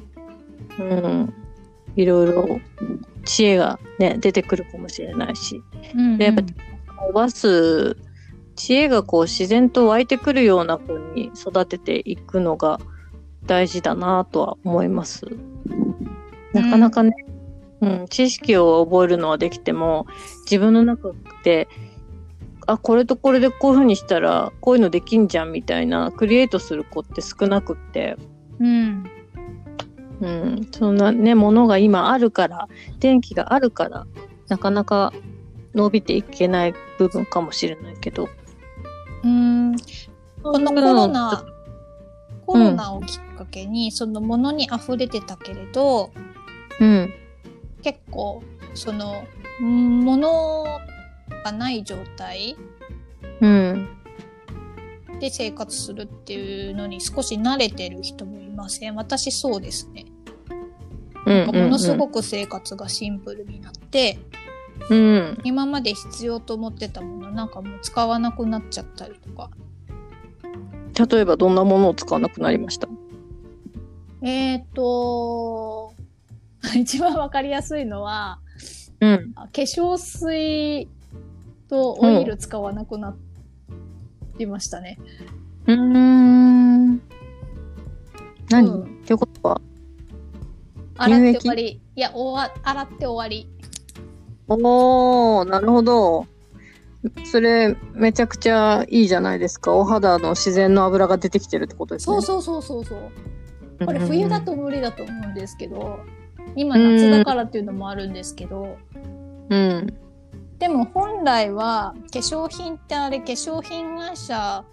[0.77, 0.91] うん。
[0.91, 1.33] うん、
[1.95, 2.59] いろいろ
[3.23, 5.61] 知恵がね、出てくるかもしれないし。
[5.95, 6.41] うんうんでやっぱ
[7.07, 7.97] 伸ばす
[8.55, 12.79] 知恵がこう自然と湧いてくるような子に育てていくのが
[13.49, 15.25] 大事だなとは思います。
[16.53, 17.11] なかなかね、
[17.81, 20.05] うん、知識を覚えるのはできても、
[20.43, 21.67] 自分の中で、
[22.67, 28.17] あ、これとこれでこういう風にしたら、こういうのできんじゃんみたいな、クリエイトする子って少なくって、
[28.59, 29.09] うん。
[30.21, 32.67] うん、そんなね、ものが今あるから、
[32.99, 34.05] 電気があるから、
[34.47, 35.11] なかなか
[35.73, 38.29] 伸びていけない部分かもしれないけど。
[39.23, 39.75] うん。
[40.43, 41.43] このコロナ、
[42.53, 46.11] コんロナをきっかけに、そのものに溢れてたけれど、
[46.79, 47.13] うん。
[47.83, 48.41] 結構、
[48.73, 49.23] その、
[49.61, 50.65] んもの
[51.43, 52.57] がない状態
[53.41, 53.89] うん。
[55.19, 58.95] で生活するっていうのに少し慣れてる人もいません？
[58.95, 60.05] 私そうですね。
[61.25, 61.45] うん。
[61.47, 64.17] ものすごく生活がシンプルになって、
[64.89, 65.37] うん。
[65.43, 69.49] 今まで必要と思ってたものなんかもう使わなくなっちゃったりとか。
[71.07, 72.87] 例えばどんなものを使わなくなりました？
[74.21, 75.93] えっ、ー、と、
[76.75, 78.39] 一番わかりやすいのは、
[78.99, 79.31] うん。
[79.35, 80.89] あ化粧水
[81.69, 83.15] とオイル使わなくな
[84.37, 84.97] りましたね。
[85.67, 87.01] うーん。
[88.49, 89.61] 何、うんってことは？
[90.97, 91.81] 洗って終わり。
[91.95, 93.47] いや、おわ洗って終わり。
[94.49, 96.25] おー、なるほど。
[97.23, 99.73] それ、めちゃくちゃいいじゃないですか。
[99.73, 102.21] お肌の自然の油が出てきてるってことですね。
[102.21, 103.11] そうそうそうそうそう。
[103.79, 105.99] うこれ冬だと無理だと思うんですけど、
[106.55, 108.77] 今夏だからっていうのもあるんですけど、
[109.49, 109.93] うん。
[110.59, 114.65] でも本来は化粧品ってあれ化粧品会社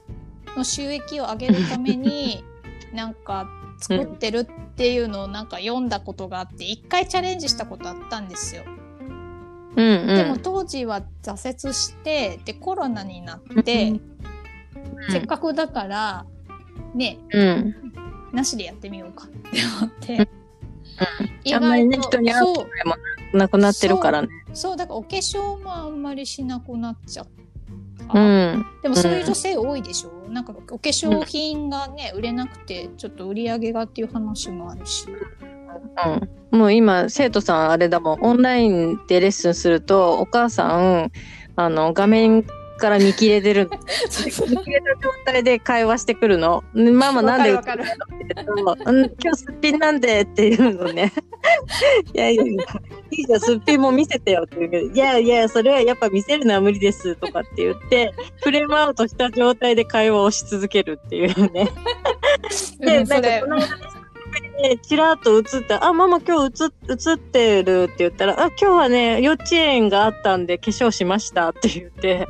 [0.56, 2.42] の収益を上げるために
[2.92, 8.64] なんか作ってるっていうのをなんか読んだことがあって一回チャレンジしたことあったんですよ。
[9.76, 10.16] うんうん。
[10.16, 14.00] でも当時は挫折してでコロナになって、うん
[15.10, 16.26] せっかくだから
[16.94, 17.74] ねうん。
[18.32, 19.38] なしでやってみようかって
[19.80, 20.28] 思って。
[21.44, 22.96] 意あんまりね、人に会う機会も
[23.34, 24.28] なくなってるからね。
[24.54, 27.26] そうだからお化粧もあんまりしなくなっちゃっ
[28.08, 28.18] た。
[28.18, 28.66] うん。
[28.82, 35.06] でもそういう女性多いでしょ、なんかお化粧品がね、売れなくてちょっと売り上げがっていう話もあるし。
[36.52, 36.58] うん。
[36.58, 41.10] もう今、生徒さんあれだもん、オンラインでレッスンすると、お母さん、
[41.56, 42.44] あの、画面
[42.76, 43.70] から見切れてる の。
[43.76, 46.62] 見切れた状態で会話してくるの。
[46.74, 51.12] ママなんでって言今日すっぴんなんでっていうのね。
[52.14, 52.64] いやいやいや、
[53.10, 58.12] いいじゃん、すっぴんも見せてよって言うけど、いやいや、それはやっぱ見せるのは無理ですとかって言って、
[58.42, 61.70] フレームアウトした状態で会話をし続けるっていうね。
[62.80, 63.95] で、なんかこの間
[64.62, 72.26] で、ちらっと映った、あ、ママ今日映映ってるって言ったら、あ、今日はね、幼稚園があったんで化粧しましたって言って、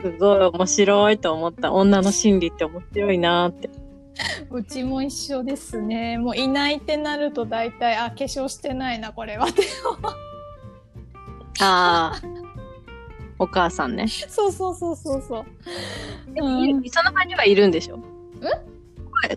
[0.00, 1.72] すごい面白いと思った。
[1.72, 3.70] 女の心理って面白いなって。
[4.50, 6.18] うちも一緒ですね。
[6.18, 9.62] もういないってなると大体、あ、化粧してないな、これはって。
[11.60, 12.20] ああ。
[13.38, 14.06] お母さんね。
[14.08, 15.44] そうそうそうそうそう。
[16.32, 17.98] でもうんその場にはいるんでしょ？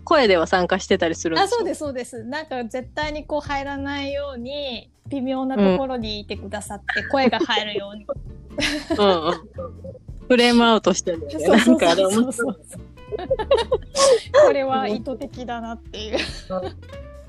[0.02, 2.24] 声声では参加してたりするんであ、しょそうです、そうです。
[2.24, 8.06] なんか絶対にこう入らないように、微妙なところにいてくださって、声が入るように。
[8.98, 9.34] うんうん。
[10.28, 11.32] フレームアウトしてるよね。
[11.38, 12.80] そうそうなんかあれそう面白いそう。
[14.46, 16.18] これは意図的だなっていう。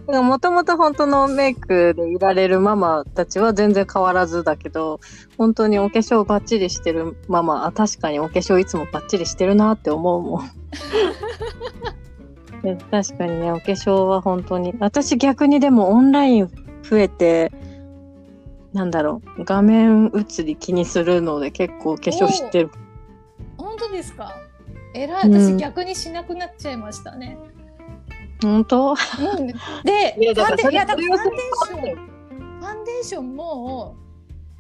[0.08, 5.00] もともと本当のメイクでいられるママたちは全然変わらずだけど、
[5.38, 10.52] 本当にお化粧バッチリしてるママ、あ、確かにお化粧いつもバッチリしてるなって思うもん。
[12.64, 14.74] で確かにね、お化粧は本当に。
[14.80, 16.48] 私逆にでもオンライン
[16.84, 17.52] 増えて、
[18.74, 22.72] なんだろう、画面映り気にするので結構お化粧してる。
[23.58, 24.36] 本当ですか？
[24.94, 25.30] えらい。
[25.30, 27.38] 私逆にしなくなっちゃいましたね。
[28.42, 28.92] 本当？
[28.92, 28.96] う
[29.42, 31.96] ん、で、いやだからそれファンデーション、
[32.60, 33.96] ファンデーションも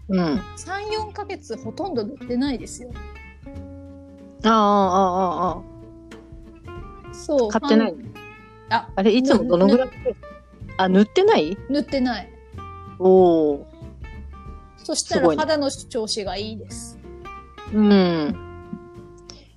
[0.09, 0.19] うん。
[0.19, 0.23] あ
[0.57, 2.89] 3、4ヶ月ほとんど塗ってないですよ。
[4.43, 4.55] あ、ああ、
[5.48, 5.48] ああ。
[7.29, 7.49] そう。
[7.49, 7.95] 買ってない？
[8.69, 9.89] あ、あれ、いつもどのぐらい？
[10.77, 11.55] あ、塗ってない？
[11.69, 12.29] 塗ってない。
[12.97, 13.67] おお。
[14.77, 16.97] そしたら肌の調子がいいです。
[17.71, 18.35] うん。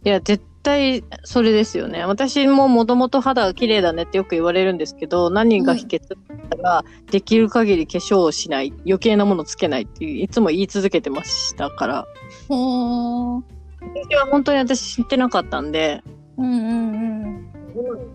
[0.05, 2.05] いや、絶対それですよね。
[2.05, 12.07] 私ももともと肌が綺麗だねってよく言われるんですけど、何が秘訣だったら、できる限り化粧をしない、余計なものつけないっていう、いつも言い続けてましたから。
[12.49, 13.43] ほー。
[13.81, 16.03] 私は本当に私知ってなかったんで、
[16.37, 17.52] うんうんうん。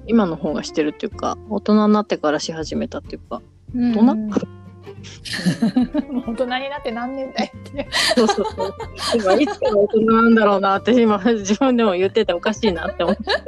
[0.08, 3.42] 今の方がしてるっていうか、大人になってからし始めたっていうか、
[3.76, 4.16] うん大人？
[4.16, 4.38] も
[6.28, 7.88] う大人になって何年だよって。
[8.16, 8.74] そうそうそう。
[9.16, 13.44] 今いつから大人なんだろうなって今自分でも言ってておかしいなって思ってた。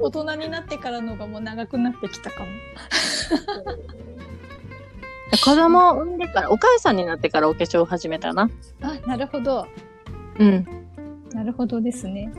[0.00, 2.46] 大人になってからのがもう長くなってきたかも。
[5.44, 8.50] 子供を産んでから、お母さんになってからお化粧を始めたな。
[8.82, 9.66] あ、なるほど。
[10.38, 10.66] うん。
[11.32, 12.30] なるほどですね。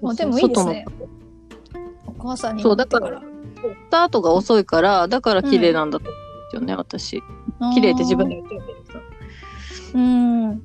[0.00, 0.86] そうそうあでもいいですね
[2.06, 3.20] お母さんになってから。
[3.20, 3.24] ス
[3.90, 7.22] タートが遅いから、だから綺麗なんだと思うんですよね、私。
[7.74, 9.04] 綺麗って自分で言ってるけどさ。
[9.94, 10.52] うん。
[10.52, 10.60] い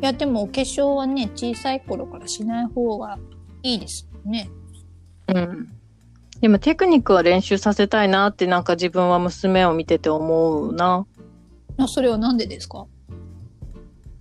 [0.00, 3.18] や、でもお化粧はね、小さい頃からしない方が
[3.62, 4.50] いいですよね。
[5.28, 5.68] うん。
[6.40, 11.06] でもテクニックは練習させたいなってなんか自分は娘を見てて思うな。
[11.76, 12.86] あそれはなんでですか？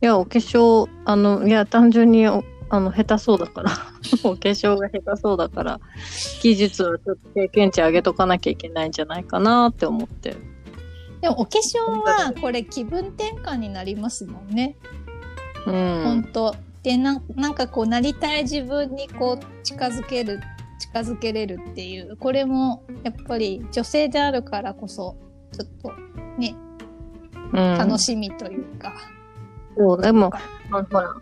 [0.01, 3.71] いや、お化粧、あの、いや、単純にお、あの、下手そうだから。
[4.25, 5.79] お化粧が下手そうだから、
[6.41, 10.36] 技術はちょっと経験値上げとかなきゃいけないんじゃないかなって思って。
[11.21, 14.75] でもお化粧はこれ気分転換になりますもんね。
[15.67, 16.23] う本ん。
[16.33, 20.41] 当でなんなんかこうなりたい自分にこう近づける
[20.79, 25.15] 近づけれるっていうこれもやっぱり女性であるからこそ
[25.53, 25.93] ちょっと
[26.38, 26.55] ね
[27.53, 28.95] うん、楽しみというか、
[29.77, 30.31] そう、でも、
[30.71, 31.13] ほら、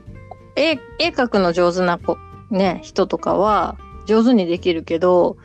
[0.61, 2.17] 絵、絵描くの上手な子、
[2.49, 5.37] ね、人とかは上手にできるけど、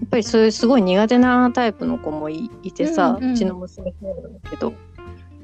[0.00, 4.72] やっぱりそういうすごい苦手なタイプの子もいいてさ、うんうんうちの娘なんだけど、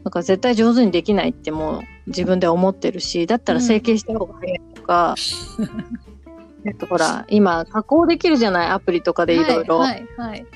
[0.05, 5.15] なんか絶対上手にできないってもう自分で思ってるし、だったら整形した方が早いとか、
[6.65, 8.69] なんかほら、今加工できるじゃない？
[8.69, 9.79] アプリとかでいろいろ。
[9.79, 10.47] はいはいはい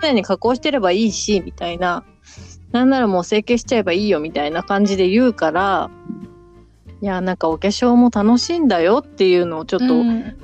[0.00, 2.04] 常に加工してればいいし、みたいな。
[2.70, 5.90] なんならもう整形しちゃえばいいよ、みたいな感じで言うから、
[7.00, 10.34] いや、なんかお化粧も楽しいんだよっていうのをちょっと教うん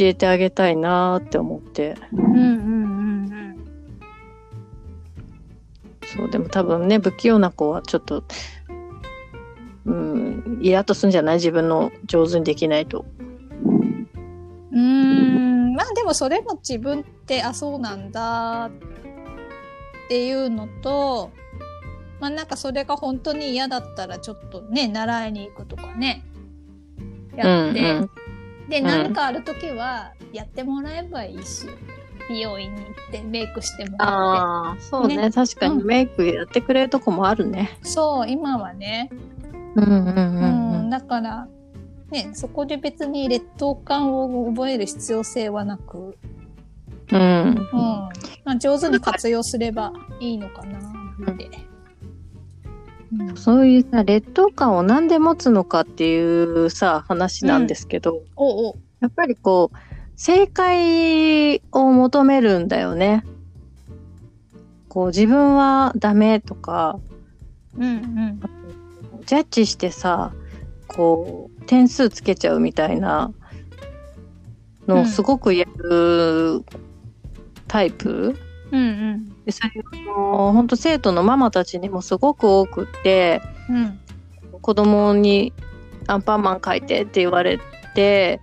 [0.00, 1.96] えてあげたいなーって思って。
[2.12, 3.56] うんうんうん
[6.14, 8.22] そう、でも多分ね、不器用な子はちょっと、
[9.86, 11.36] うん、イラッとするんじゃない？
[11.36, 13.06] 自分の上手にできないと。
[14.72, 18.70] うんまあでもそれも自分ってあそうなんだっ
[20.08, 21.30] ていうのと
[22.22, 26.24] まあなんかそれが本当に嫌だったらちょっとね習いに行くとかね
[27.34, 28.10] やって、うん
[28.68, 28.84] で、ん。
[28.84, 31.66] 何かある時はやってもらえばいいし
[32.28, 35.30] 美容院に行ってメイクしてもらっああ、そうねね。
[35.32, 35.84] 確かにうん。
[35.84, 37.76] メイクやってくれるとこもあるね。
[37.82, 39.10] てそう今はね。
[39.74, 40.86] うんうんううん。
[40.86, 41.48] ん、だから、
[42.12, 46.16] ね、そこで別に劣等感を覚える必要性はなく、
[47.10, 47.18] うん。
[47.18, 47.58] うん。
[48.44, 51.71] まあ、上手に活用すればいいのかなって。
[53.18, 53.36] うん。
[53.36, 58.74] そういうさ、劣等感を何で持つのかっていうさ、話なんですけど、おうおう。
[59.00, 59.76] やっぱりこう、
[60.16, 63.24] 正解を求めるんだよね。
[64.88, 66.98] こう、自分はダメとか、
[67.76, 68.40] うんうん。
[69.26, 70.32] ジャッジしてさ、
[70.86, 73.32] こう、点数つけちゃうみたいな
[74.86, 76.64] のすごく言える
[77.68, 78.36] タイプ、
[78.70, 78.86] うんう
[79.16, 79.70] んでそれ
[80.10, 83.98] を本当生徒のママたちにもすごく多くってうん
[84.60, 85.52] 子供に
[86.06, 87.58] 「アンパンマン描いて」って言われ
[87.94, 88.40] て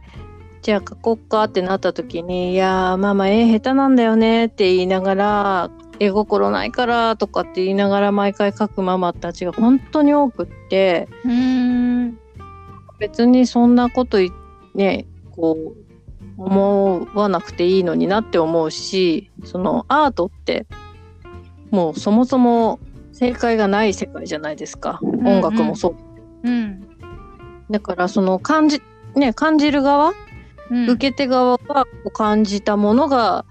[0.61, 11.31] じゃあ描こっかってなった時に「いやーママ絵下手なんだよね」って言いながら「絵心ないから」とかって言いながら毎回描くママたちが本当に多くってうー
[12.07, 12.19] ん。
[12.99, 14.31] 別にそんなことい
[14.75, 15.89] ねこう
[16.37, 20.67] 思わなくていいのになって思うしそのアートって
[21.71, 22.79] もうそもそも
[23.11, 24.99] 正解がない世界じゃないですか。
[25.01, 25.27] ん。
[25.27, 25.95] 音楽もそう。
[26.43, 26.87] うん。
[27.69, 28.81] だからその感じ
[29.15, 30.13] ね感じる側
[30.69, 30.89] うん。
[30.89, 33.45] 受け手側が感じたものが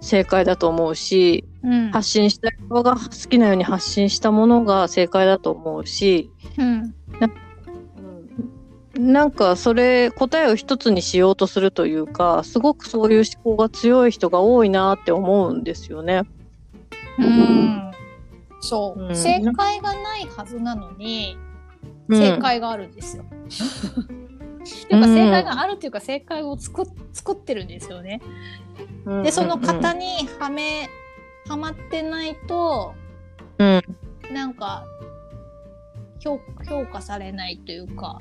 [0.00, 1.90] 正解だと思うしうん。
[1.90, 6.94] 発信したい側が好きなように発信したものが正解だと思うしうん。
[8.98, 16.22] なんかそれ答えを一つにしようとするというかすごくそういう思考が強い人が多いなって思うんですよね。
[17.18, 17.90] うん。
[18.60, 19.16] そう、うん。
[19.16, 21.36] 正解がないはずなのに
[22.08, 22.18] うん。
[22.18, 23.24] 正解があるんですよ。
[23.24, 28.20] っていうか正解があるっていうか正解を作っ作ってるんですよね。
[29.22, 30.88] でその型にはめ
[31.46, 32.94] はまってないと
[33.58, 33.82] うん。
[34.32, 34.84] なんか
[36.18, 38.20] 評評価されないというか。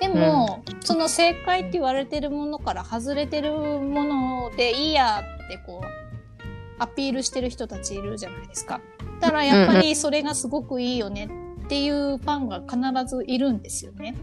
[0.00, 5.99] でも、その正解って言われてるものから外れてるものでいいやってこう
[6.80, 8.80] アピールしてる人たちいるじゃないですか。
[9.20, 11.28] だからやっぱりそれがすごくいいよね
[11.64, 12.76] っていうファンが必
[13.06, 14.16] ずいるんですよね。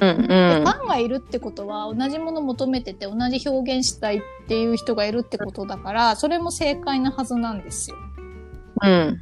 [0.00, 7.96] うんうんでファンがいるってことは同じもの求めてて同じ表現したいっていう人がいるってことだからそれも正解なはずなんですよ。
[8.82, 9.20] うん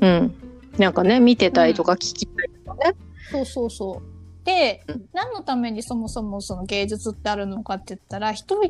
[0.00, 0.34] うん
[0.78, 2.96] なんかね見てたいとか聞きたいとかね。
[3.30, 4.10] そうそうそう。
[4.44, 8.60] でうん、何のためにそもそもその芸術ってあるのかって言ったら、人、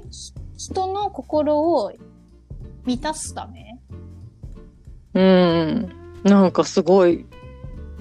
[0.57, 1.93] 人の心を
[2.85, 3.79] 満たすため。
[5.13, 7.27] うんなんかすごい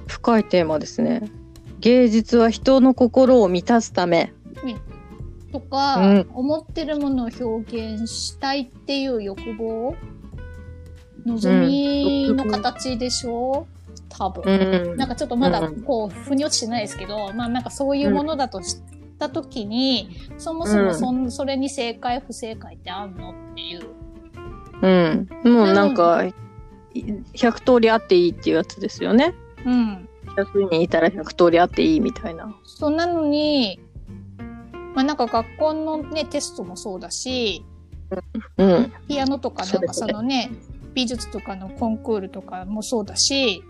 [0.07, 1.29] 深いテーマですね。
[1.79, 4.33] 芸術は人の心を満たすため。
[5.51, 9.95] とか、うん思ってるものを表現したいっていう欲望
[11.25, 13.67] 望みの形でしょ、
[14.09, 14.43] 多分。
[14.91, 18.81] うんなんかちょっとまだうんこう、腑に落ちてないですけど、まあなんかそういうものだとし
[19.17, 23.98] たときに、そもそもそん、それに正解不正解ってあんのっていう。
[24.81, 26.23] うん、もうなんか
[26.93, 29.33] 100通りあっていいっていうやつですよね。
[29.65, 30.09] うん。
[30.35, 32.55] 100人いたら100通りあっていいみたいな。
[32.65, 33.79] そうなのに、
[34.95, 37.65] まあなんか学校のね、テストもそうだし、
[38.57, 38.93] うん。
[39.07, 40.51] ピアノとかなんかそのね、
[40.93, 43.63] 美術とかのコンクールとかもそうだし、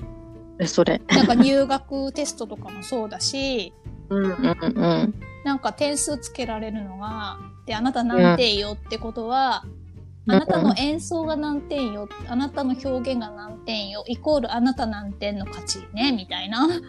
[0.60, 1.01] えそれ。
[1.07, 3.74] なんか入学テストとかもそうだし、
[4.10, 5.14] うんうんうん。
[5.43, 9.66] なんか点数つけられるのが、で、あなた何点よってことは、
[10.28, 16.63] あなたの演奏が何点よ、あなたの表現が何点よ、イコールあなた何点の勝ちね、みたいな。
[16.63, 16.84] あなた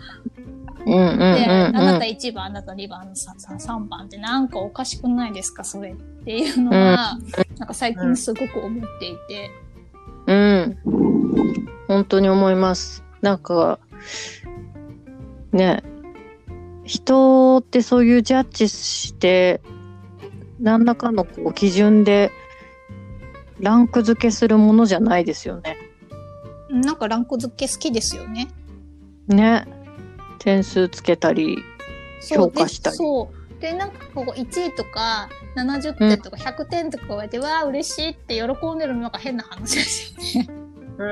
[0.85, 2.03] うん。
[2.03, 7.19] 1番、あなた2番、ささ3番ってなんかおかしくないですか、それっていうのが、
[7.59, 9.51] なんか最近すごく思っていて。
[10.27, 10.79] うん。
[11.89, 13.05] 本当に思います。
[13.21, 13.79] なんか、
[15.53, 15.83] ね、
[16.85, 19.61] 人ってそういうジャッジして、
[20.61, 22.31] 何らかのこう基準で
[23.61, 25.77] ランク付けするものじゃないですよね。
[26.71, 28.49] なんかランク付け好きですよね。
[29.29, 29.67] ね。
[30.39, 31.59] 点数つけたり、
[32.29, 33.61] 評価したりでそう。
[33.61, 40.49] で、なんかここ1位とか70点とか100点とか言われて、わあ、嬉しいって喜んでるのが変な話ですよね。
[40.99, 41.03] う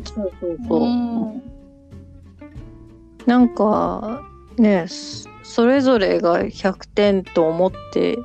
[0.00, 0.02] ん。
[0.04, 0.82] そうそうそう。
[0.82, 1.42] うん。
[3.26, 4.22] なんか、
[4.56, 8.18] ね、そそれぞれが100点と思って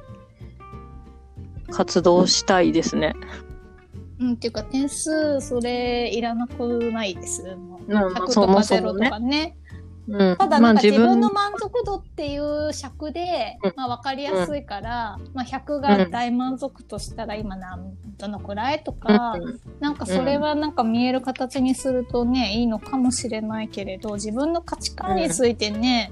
[1.72, 3.16] 活動したいですね。
[4.20, 7.56] うん、っていうか点数、それいらなくないです。
[7.56, 9.56] もううん100そとか0もそもねとかね。
[10.12, 19.38] うん、ただまあなんか自分の満足度っていう尺で、うんまあ分かりやすいから、まあ100が大満足としたら今何、どのくらいとか、
[19.80, 26.12] なんかそれはなんか見える形にするとね、いいのかもしれないけれど、自分の価値観についてね、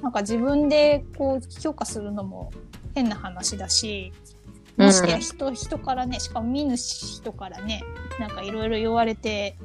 [0.00, 2.52] なんか自分でこう評価するのも
[2.94, 4.12] 変な話だし、
[4.76, 7.82] ましてや人、人からね、しかも見ぬ人からね、
[8.18, 9.56] なんかいろいろ言われて、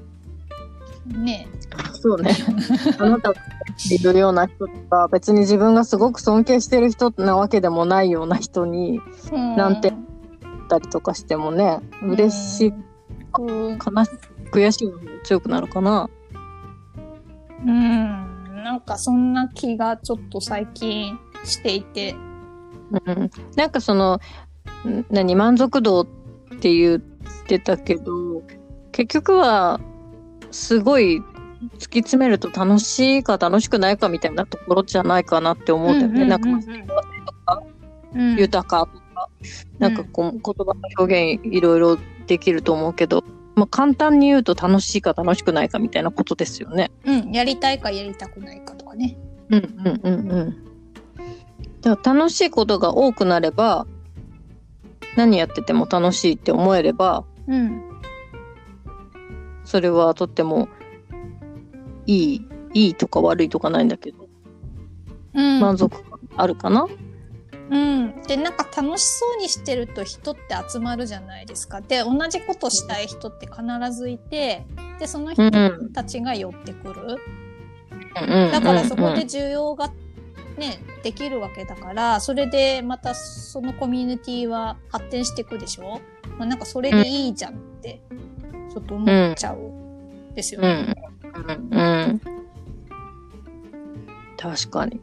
[1.05, 1.47] ね、
[1.93, 2.31] そうね。
[2.99, 3.41] あなたが
[3.91, 9.01] いるような人とか、別に自分がすごく尊敬してる人なわけでもないような人に、
[9.31, 9.55] うん。
[9.55, 9.93] なんて
[10.69, 12.73] たりとかしてもね、嬉しい、
[13.39, 14.15] うん、悲しい、
[14.51, 16.09] 悔しいのも強くなるかな。
[17.65, 22.15] うん、なんかそんな気がちょっと最近していて、
[23.05, 24.19] うん、なんかそのん
[25.09, 26.05] 何満足度っ
[26.59, 26.99] て言っ
[27.47, 28.43] てたけど
[28.91, 29.79] 結局は
[30.51, 31.21] すごい
[31.77, 36.25] 突き詰めると楽しいか楽しくないかみたいなところじゃないかなって思うんだよね。
[36.25, 36.87] なんか幸せと
[37.45, 37.63] か
[38.13, 39.29] うん豊かとか、
[39.77, 41.97] なんかこう言葉の表現いろいろ
[42.27, 43.23] できると思うけど、
[43.55, 46.91] まあ、簡単に言うと楽しいか楽しくないかみたいなことですよね。
[47.05, 49.17] うん、やりたいかやりたくないかとかね。
[49.49, 50.69] うんうんうんうん。
[51.81, 53.85] だから楽しいことが多くなれば
[55.19, 57.81] 何やってても楽しいって思えればうん。
[59.65, 60.69] それはとっても
[62.05, 64.29] いいいいとか悪いとかないんだけど
[65.33, 65.59] うん。
[65.59, 66.87] 満足感あるかな、
[67.69, 68.21] うん。
[68.21, 70.41] で、なんか楽しそうにしてると人って
[70.71, 71.81] 集まるじゃないですか。
[71.81, 74.65] で、同じことしたい人って必ずいて、
[74.99, 77.17] で、その人うんたちが寄ってくる。
[78.21, 79.91] うんうんだからそこでうん需要が
[80.59, 86.01] ね、できるわけだから、それでまたそのコミュニティは発展していくでしょ？
[86.37, 88.01] まあ、なんかそれでいいじゃんって、
[88.71, 89.57] ちょっと思っちゃう。
[90.35, 90.73] ですようね。
[90.73, 90.95] ん。
[91.33, 91.69] うん。
[91.71, 92.21] うん。
[94.37, 95.01] 確かに。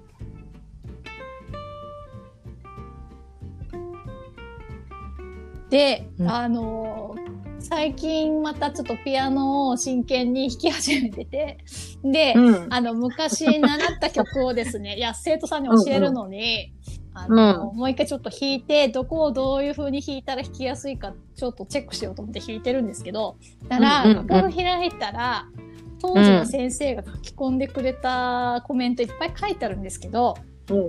[5.69, 6.31] で、うん。
[6.31, 11.59] あのー最近またちょっとピアノを真剣に弾き始めてて、
[12.05, 12.67] で、うん。
[12.71, 16.73] あの、昔習った曲をですね、 いや、生徒さんに教えるのに、
[17.15, 23.37] あの、もう一回ちょっと弾いて、どこをどういう風に弾いたら弾きやすいか、ちょっとチェックしようと思って弾いてるんですけど、
[23.69, 24.27] だから、うんうんうん。
[24.27, 25.47] 楽譜開いたら、
[25.99, 30.37] 当時の先生が書き込んでくれたコメントいっぱい書いてあるんですけど、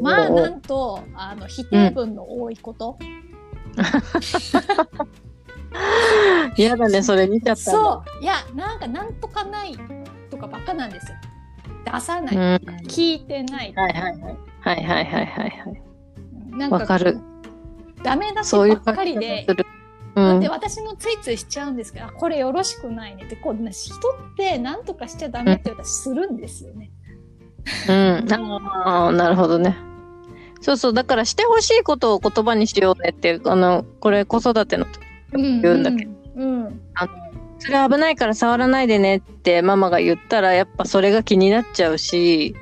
[0.01, 2.97] まあ、なんと、あの、否定文の多いこと。
[6.55, 8.23] 嫌だねそれ見ちゃったそう。
[8.23, 9.77] いやなんかなんとかない
[10.29, 11.17] とかばっかなんですよ。
[11.85, 12.41] 出さない、うん、
[12.87, 13.73] 聞いてない。
[13.75, 14.19] はいはい
[14.61, 15.83] はいはいはいはいはい。
[16.57, 17.19] なんかかる。
[18.03, 19.45] ダメ出しばっかりで。
[20.15, 23.25] うん、だって私もついついしちゃうんですけどこれよろしくないね。
[23.25, 26.89] ってこう人って何とかしちゃダメって私するんですよね。
[27.87, 29.77] うん、ああなるほどね。
[30.61, 30.93] そうそう。
[30.93, 36.81] だからしてほしいことを言葉にしようねってあのこれ子育ての時言うんだけどうん。
[37.59, 42.55] それ危ないから触らないでねってママが言ったら、やっぱそれが気になっちゃうし、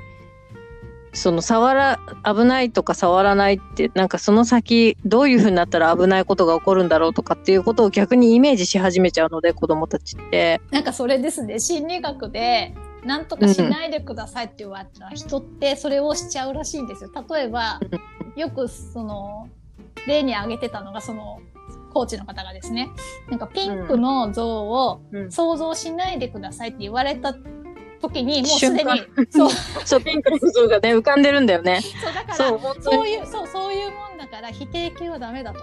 [1.16, 10.60] その触ら、危ないとか触らないって、なんかその先、どういう風になったら危ないことが起こるんだろうとかっていうことを逆にイメージし始めちゃうので、子供たちって。
[10.70, 17.10] なんかそれですね、心理学で、なんとかしないでくださいって言われたら、人ってそれをしちゃうらしいんですよ。
[17.30, 17.80] 例えば、
[18.36, 19.48] よくその、
[20.06, 21.40] 例に挙げてたのが、その、
[21.96, 22.90] コーチの方がですね、
[23.30, 27.34] なんかピンクの像をうん想像しないでくださいって言われた
[28.02, 29.50] 時に、もうすでに瞬、 そう、
[29.86, 31.80] そう、ピンクの像がね、浮かんでるんだよね。
[31.80, 32.60] そうだから、そう。
[32.82, 35.60] そういう、そう、そういうもんだから、否定形はダメだと。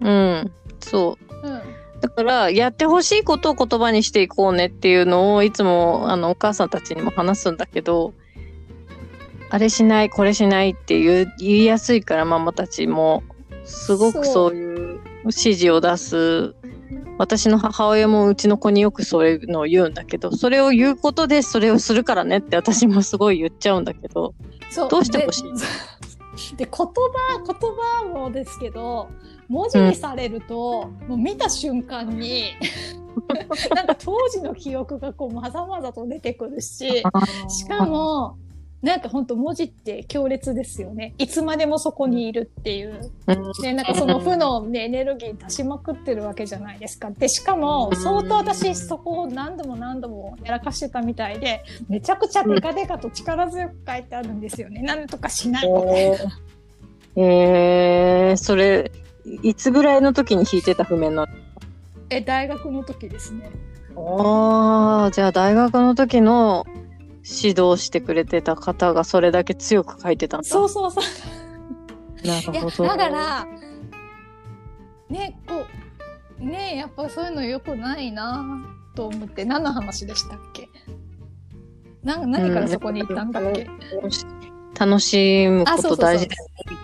[0.00, 1.46] うん、そう。
[1.46, 1.62] うん。
[2.00, 8.12] だから、やってほしいことを言葉にしていこうねっていうのをいつもあのお母さんたちにも話すんだけど、
[9.50, 13.22] あれしない、これしないって言う言いやすいからママたちも、
[13.64, 16.54] すごくそういう指示を出す。
[17.16, 24.34] 私の母親もうちの子によくそういうのを言うんだけど、それを言うことでそれをするからねって私もすごい言っちゃうんだけど、
[24.70, 24.88] そう。
[24.88, 26.56] どうしてほしい？
[26.56, 26.90] で で言葉
[27.46, 29.08] 言葉もですけど
[29.48, 32.46] 文字にされると、もう見た瞬間に
[33.74, 37.02] なんか当時の記憶がこうまざまざと出てくるし
[37.48, 38.36] しかも
[38.84, 41.14] なんか本当文字って強烈ですよね。
[41.18, 43.10] いつまでもそこにいるっていう。
[43.26, 47.10] うん、でなんかその負の、ね、エネルギー出しまくってるわけじゃないですか。
[47.10, 47.96] でしかもうん。
[47.96, 54.82] 相当私そこを何度も何度もやらかしてたみたいでめちゃくちゃデカデカと力強く書いてあるんですよね。
[54.82, 56.16] なんとかしないみたいな。
[57.16, 58.90] えー、それ、
[59.42, 61.32] いつぐらいの時に弾いてた譜面なの？
[62.10, 63.50] え大学の時ですね。
[63.96, 66.66] ああ、じゃあ大学の時の
[67.24, 70.48] 指導してくれてた方がそれだけ強く書いてたんだ。
[70.48, 72.26] そうそうそう。
[72.26, 72.84] なるほど。
[72.84, 73.46] だから
[75.08, 75.64] ねこ
[76.40, 78.44] うねやっぱそういうの良くないな
[78.94, 80.68] と思って何の話でしたっけ？
[82.02, 83.64] な何からそこに行ったんだっけ、
[83.94, 84.26] 楽し
[84.78, 86.28] 楽しむこと大事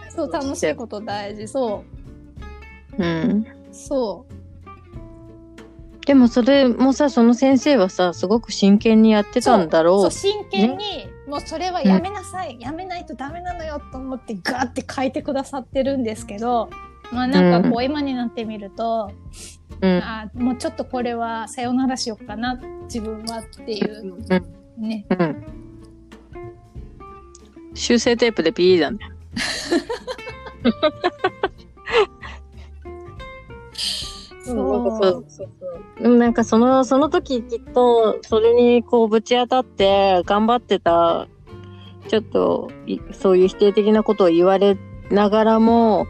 [0.09, 1.85] そう楽しいこと大事そ
[2.97, 3.07] うん。
[3.43, 4.33] うそう
[6.07, 10.01] でもそれもさ、その先生はさ、すごく真剣にやってたんだろう。
[10.03, 16.71] そう真剣に、もうそれはやめなさい、やめないとダメなのよと思ってガーって書いてくださってるんですけど
[17.13, 19.11] まあなんかこう今になってみると、
[19.81, 19.91] うん。
[20.03, 24.15] あもうちょっとこれはさよならしようかな自分はっていう
[24.79, 24.83] うん。
[24.83, 25.45] ねうん。
[27.75, 28.99] 修正テープで B だね。
[34.51, 35.25] そ
[36.01, 41.29] うなんかその、その時きっと、それにこうぶち当たって頑張ってた、
[42.09, 42.71] ちょっと、
[43.13, 44.77] そういう否定的なことを言われ
[45.11, 46.07] ながらも、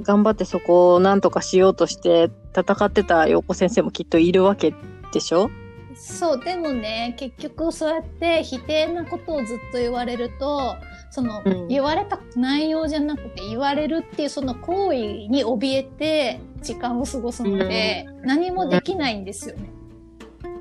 [0.00, 4.74] 頑張ってそこを何とかしようとして戦ってた陽子先生もきっといるわけ
[5.12, 5.48] でしょ？
[5.94, 10.74] そうでもね結局そうやって否定なことをずっと言われると
[11.12, 11.68] その、うん。
[11.68, 14.96] 言われた内容じゃなくて言われるっていうその行為
[15.28, 19.70] に怯えて時間を過ごすので、何もできないんですよね。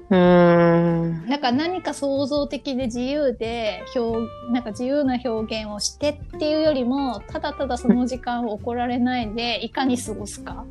[0.09, 1.29] うーん。
[1.29, 10.65] だから何か創造的で自由で表なんか自由な表現をしてっていうよりもただただその時間を怒られないでいかに過ごすか。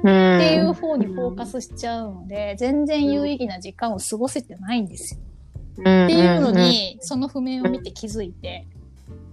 [0.00, 5.20] っていう方にフォーカスしちゃうので全然有意義な時間を過ごせてないんですよ。
[5.20, 5.24] っ
[5.80, 8.66] っていうのにその譜面を見て気づいて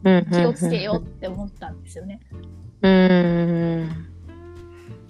[0.03, 2.19] 気気をつけようって思ったんですよね。
[2.81, 4.11] うーん。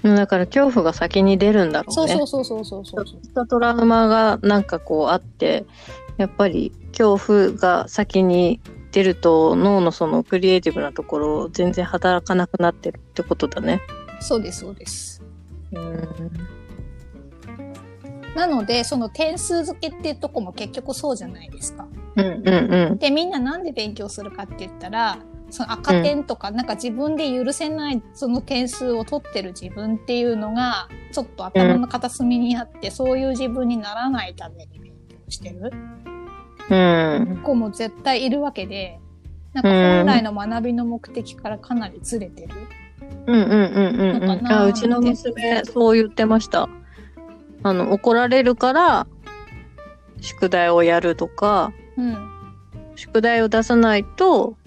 [0.04, 2.14] だから恐怖が先に出るんだろうね。
[2.14, 3.24] そうそうそうそうそうそう。
[3.24, 5.66] したトラウマがなんかこうあって、
[6.18, 8.60] やっぱり恐怖が先に
[8.92, 13.82] 出ると脳のそのクリエイティブなところ全然働かなくなってるってことだね。
[14.20, 15.24] そうですそうです。
[15.72, 16.08] うん。
[18.36, 21.86] なのでその点数付けっていうとこも結局そうじゃないですか。
[22.16, 22.97] うんうんうん。
[22.97, 35.72] でみんななんで勉強するかって言ったらその赤点とか、なんか自分で許せないその点数を取ってる自分っていうのがちょっと頭の片隅にあって、そういう自分にならないために勉強してる
[36.70, 37.41] うん。
[37.43, 38.99] 子も絶対いるわけで
[39.53, 42.55] なんか本来の学びの目的からかなりずれてる。
[43.28, 43.55] うんうんうん
[43.99, 44.68] うんうん。
[44.70, 46.70] うちの娘そう言ってました。
[47.64, 49.05] あの怒られるから
[50.22, 52.42] 宿題をやるとか、うん。
[52.96, 54.58] 宿題を出さないと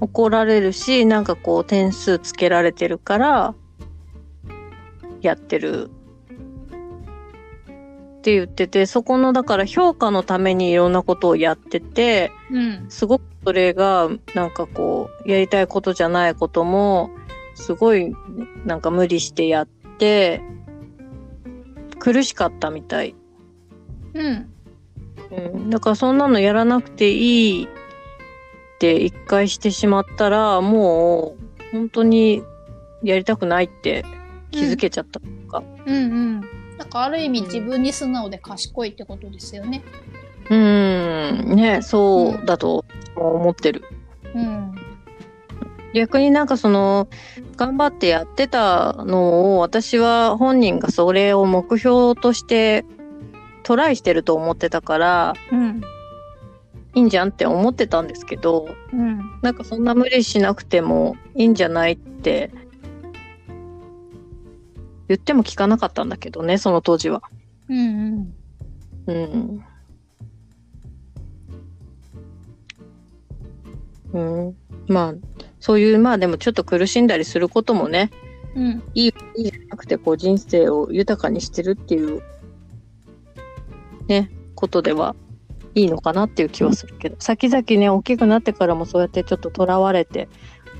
[0.00, 3.54] 怒られるし、なんかこう点数つけられてるから
[5.20, 5.90] やってる
[8.18, 12.86] って言ってて、そこのだから評価のためにいろんなことをやってて、うん。
[12.88, 17.10] すごくそれがなんかこうやりたいことじゃないことも
[17.54, 18.14] すごい
[18.64, 19.66] なんか無理してやっ
[19.98, 20.40] て
[21.98, 23.14] 苦しかったみたい。
[24.14, 24.51] うん
[25.32, 27.68] うん、だからそんなのやらなくていいっ
[28.78, 32.42] て一回してしまったらもう本当に
[33.02, 34.04] やりたくないって
[34.50, 35.62] 気づけちゃったとか。
[35.86, 36.40] うんうん。
[36.76, 39.82] なんかある意味自分に素直で賢いってことですよね。
[40.50, 42.84] うん、ね、そうだと
[43.16, 43.84] 思ってる。
[44.34, 44.74] うん。
[45.94, 47.08] 逆になんかその
[47.56, 52.84] 頑張ってやってたのを私は本人がそれを目標として
[53.62, 55.82] トライしてると思ってたからうん。
[56.94, 59.40] いいんじゃんって思ってたんですけどうん。
[59.42, 62.50] なんかそんな無理しなくてもいいんじゃないって
[65.08, 67.22] 言っても聞かなかったんだけどねその当時は。
[67.68, 68.34] うん
[69.06, 69.12] うん。
[69.12, 69.64] うん。
[74.12, 74.56] うん、
[74.88, 75.14] まあ
[75.58, 78.10] そういうまあでもちょっと苦しんだりすることもね
[78.54, 78.82] うん。
[78.94, 82.22] いいいいじゃなくてこう人生を豊かにしてるっていう
[84.08, 85.14] ねことでは
[85.74, 90.28] いいのかなっていう気はするけど先々ね大きくなってからもそうやってちょっととらわれて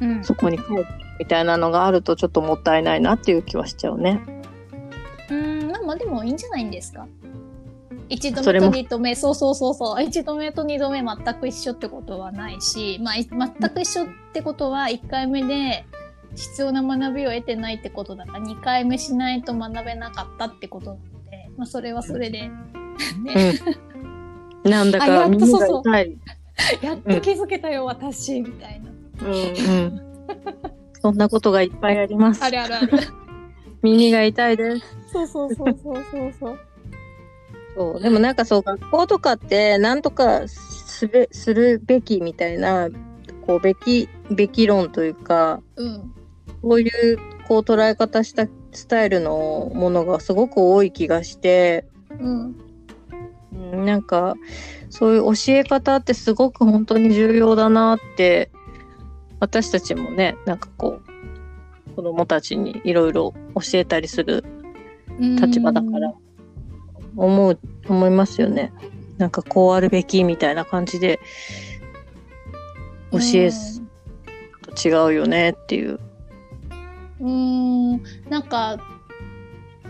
[0.03, 0.25] うん。
[0.25, 0.87] そこに帰る
[1.19, 4.21] みたいなのがあるとちょっともったいないなっていう気はしちゃうね。
[5.31, 5.71] うん。
[5.87, 7.07] まあでもいいんじゃないんですか。
[8.09, 10.03] 一度目と二度目、そうそうそうそう。
[10.03, 15.87] 一度目と二度目全く一緒ってことはないし、まあい全く一緒ってことは一回目で
[16.35, 21.01] 必要な学びを得てないってことだから、二回目しないと学べなかったってことなの
[21.31, 22.51] で、まあそれはそれで、
[23.25, 23.61] ね、
[24.65, 26.19] うん、なんだか耳が痛い。
[26.83, 28.91] やっと気づけたよ、私、みたいな。
[29.27, 29.39] うんう
[29.87, 30.01] ん。
[31.01, 32.51] そんなことがいっぱいありますあ。
[32.51, 32.99] るあるある。
[33.83, 34.97] 耳が痛いです。
[35.13, 36.59] そうそうそうそうそうそう。
[37.75, 38.03] そう。
[38.03, 42.89] でもなんかそう、学校とかって、なんとかすべ、するべきみたいな、
[43.47, 46.13] こう、べき、べき論というか、うん。
[46.63, 51.85] こういう、こう、捉え方したスタイルのものがすごく多い気がして、
[52.21, 52.72] うん。
[53.55, 54.35] うん、なんか、
[54.91, 58.51] そういう教え方ってすごく本当に重要だなって、
[59.41, 61.01] 私たちもね、なんかこ
[61.89, 64.45] う、子供たちにいろいろ教えたりする
[65.19, 66.15] 立場だから、
[67.17, 68.73] 思う、思いますよね。
[69.19, 71.21] なんかこうあるべきみたいな感じで、
[73.13, 73.83] 教えす
[74.63, 76.01] と違うよねっていう。
[77.21, 77.93] うん。
[77.93, 78.03] うん。
[78.31, 78.79] なんか、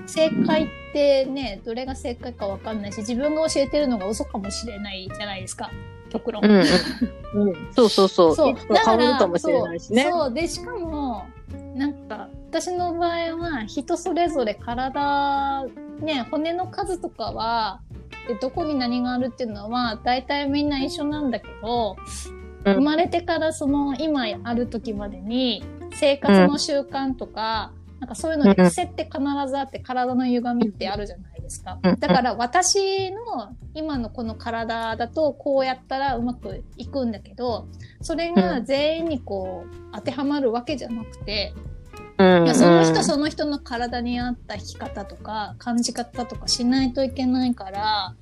[0.07, 5.71] 正解ってね、どれが正解かわかんないし、自分が教えてるのが嘘かもしれないじゃないですか。
[6.11, 6.43] 極論。
[6.45, 7.49] うんうん。
[7.49, 8.37] うん、そうそうそう。
[8.37, 10.03] そういつも変わるかもしれないしね。
[10.05, 11.27] そうそうでしかも
[11.75, 15.65] なんか私の場合は人それぞれ体
[16.01, 17.81] ね骨の数とかは
[18.29, 25.65] でどこに何があるっていうのは大体みんな一緒なんだけど、うん生まれてからその今ある時までに
[25.95, 27.73] 生活の習慣とか、
[28.03, 31.79] なんかそういうのに癖って必ずあって体の歪みってあるじゃないですか。
[31.85, 32.01] うん。
[32.01, 37.69] だから私の今のこの体だとこうやったらうまくいくんだけど、
[38.01, 41.55] それが全員にこう当てはまるわけじゃなくて、
[42.19, 42.45] うん。
[42.45, 48.17] いやその人その人の体に合った生き方とか感じ方とかしないといけないから、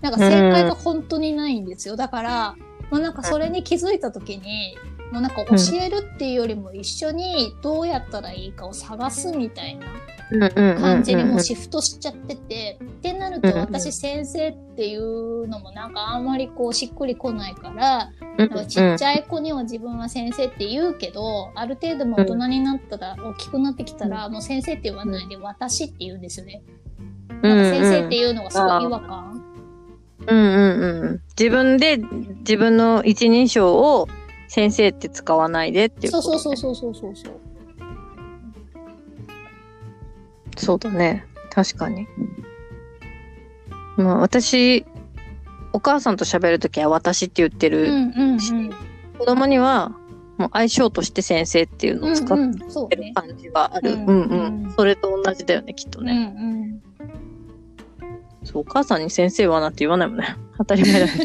[0.00, 1.96] なんか正解が本当にないんですよ。
[1.96, 2.54] だから、
[2.92, 4.78] もうなんかそれに気づいた時に、
[5.14, 9.78] もうなんか教えるっていうよりも一緒にどうやったらいいかを探すみたい
[10.32, 26.60] な感じにもうシフトしちゃってて、ってなると私先生っていうのもなんかあんまりこうしっくりこないから、うんなんかちっちゃい子には自分は先生って言うけど、ある程度も大人になったら、大きくなってきたら、もう先生って言わないで私って言うんですよね。
[27.40, 29.44] なんか先生っていうのがすごい違和感。
[30.26, 31.20] うんうんうん。
[31.38, 31.98] 自分で
[32.38, 34.08] 自分の一人称を
[34.54, 37.34] 先生って使わないでっていうそうこと、そうそうそうそうそうそう。
[40.56, 41.26] そうだね。
[41.50, 42.06] 確かに。
[43.96, 44.86] まあ私、
[45.72, 48.22] お母さんと喋るときは私って言ってうんる。
[48.22, 48.70] うん
[49.18, 49.90] 子供には
[50.38, 52.00] もう相性として先生っていううん。
[52.02, 52.96] のを使っうんうん、そうね。
[52.96, 53.90] てる感じはある。
[53.90, 54.64] ううんんうん。
[54.66, 56.26] うんそれと同じだよね、きっとうんうね。
[56.26, 56.82] ん。
[58.44, 60.36] そう、お母さんに先生はなんて言わないもんね。
[60.58, 61.12] 当たり前だね。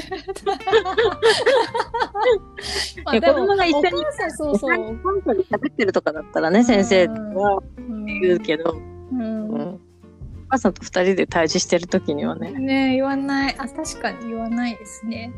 [3.05, 3.89] まいや子供が一緒に
[4.35, 4.77] そうそう。
[5.03, 8.75] 本当に喋ってるとかだったらね、先生はうん言うけど、
[9.11, 9.79] うんうん、お
[10.49, 12.51] 母さんと二人で対峙してる時にはね。
[12.51, 13.55] ね言わない。
[13.57, 15.31] あ、確かに言わないですね。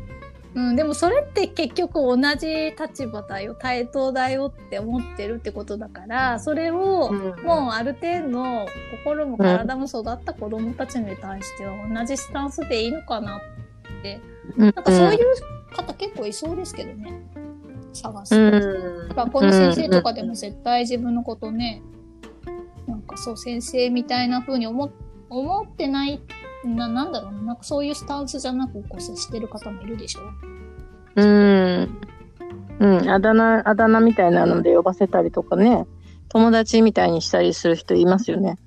[0.54, 8.66] うん、でもそれって結局同じ立場だよ、対等だよって思ってるってことだから、それをうんもうある程度
[9.02, 13.40] 心も体も育った子供たちに対しては同じスタンスでいいのかなっ
[14.02, 14.20] て。
[14.56, 15.20] うん、なんかそういう
[15.74, 17.22] 方結構いそうですけどね。
[17.94, 21.82] 探す学校の先生とかでも絶対自分のことね、
[22.86, 24.90] なんかそう先生みたいな風に思っ
[25.28, 26.20] 思ってない
[26.64, 30.20] な、なんだろうな、なんかそういうスタンスじゃなくこう接してる方もいるでしょ
[31.16, 31.98] うん。
[32.80, 35.86] うん、あだ名、あだ名みたいなので呼ばせたりとかね、
[36.28, 38.58] 友達みたいにしたりする人いますよね。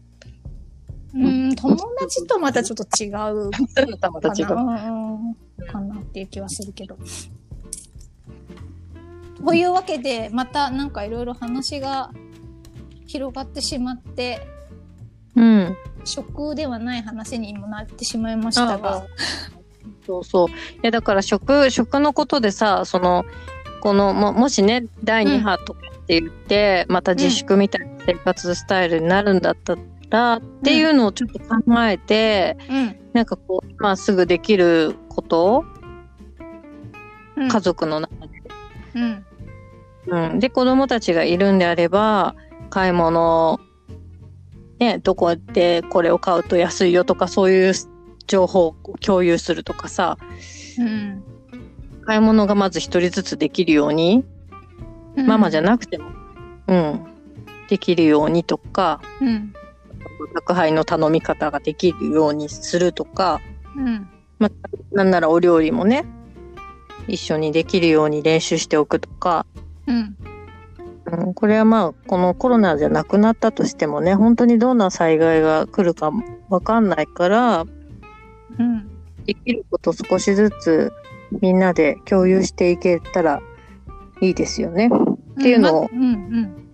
[1.16, 3.12] うん、友達とまたちょっと違う。
[3.52, 5.36] かな、うん
[5.66, 6.98] かなっていう気はするけど。
[9.46, 12.12] というわけで、またなんかいろいろ話が
[13.08, 14.46] 広がってしまって、
[15.36, 15.78] うん。
[16.04, 19.06] 食ではない話にもなってしまいましたが。
[20.06, 20.50] そうそう。
[20.50, 20.52] い
[20.84, 23.26] や、だから食、食のことでさ、その、
[23.82, 29.76] この、も、もしね、第2波とかって言って、また自粛みたいな生活スタイルになるんだった
[30.10, 32.96] ら、っていうのをちょっと考えて、うん。
[33.14, 35.64] なんかこう、今すぐできること、
[37.36, 38.42] うん家族の中で。
[38.96, 39.26] うん。
[40.08, 40.40] うん。
[40.40, 42.36] で、子供たちがいるんであれば、
[42.70, 43.60] 買い物、
[44.80, 47.74] ね、どこでこれを買うと安いよとか、そういう
[48.28, 50.18] 情報を共有するとかさ、
[50.80, 51.24] うん。
[52.06, 54.24] 買い物がまず一人ずつできるように、
[55.16, 56.12] ママじゃなくても、
[56.68, 57.06] うん、
[57.70, 59.54] できるようにとか、うん。
[60.28, 63.42] 宅配の頼み方ができるようにするとか、
[63.76, 64.10] うん。
[64.92, 66.06] なんならお料理もね、
[67.08, 69.46] 一緒にできるように練習しておくとか、
[69.88, 70.18] うん。
[71.06, 76.12] うん、これはまあ、このコロナじゃなくなったとしてもね、本当にどんな災害が来るか
[76.50, 77.66] わかんないから、
[78.60, 78.90] うん。
[79.26, 80.94] できること少しずつ
[81.42, 83.42] みんなで共有していけたら
[84.22, 84.90] いいですよね。
[85.40, 86.66] っていうのをまうんうん。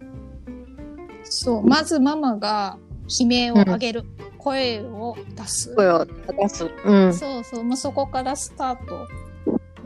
[1.24, 2.78] そう、まずママが
[3.20, 4.03] 悲鳴を上げる。
[4.38, 5.76] 声を出す。
[5.76, 6.66] 声を出す。
[6.86, 7.14] うん。
[7.14, 9.07] そうそう、もうそこからスタート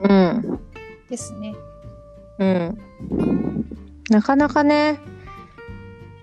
[0.02, 0.60] うん。
[1.10, 1.56] ですね。
[2.40, 2.78] うん。
[4.10, 5.00] なかなかね、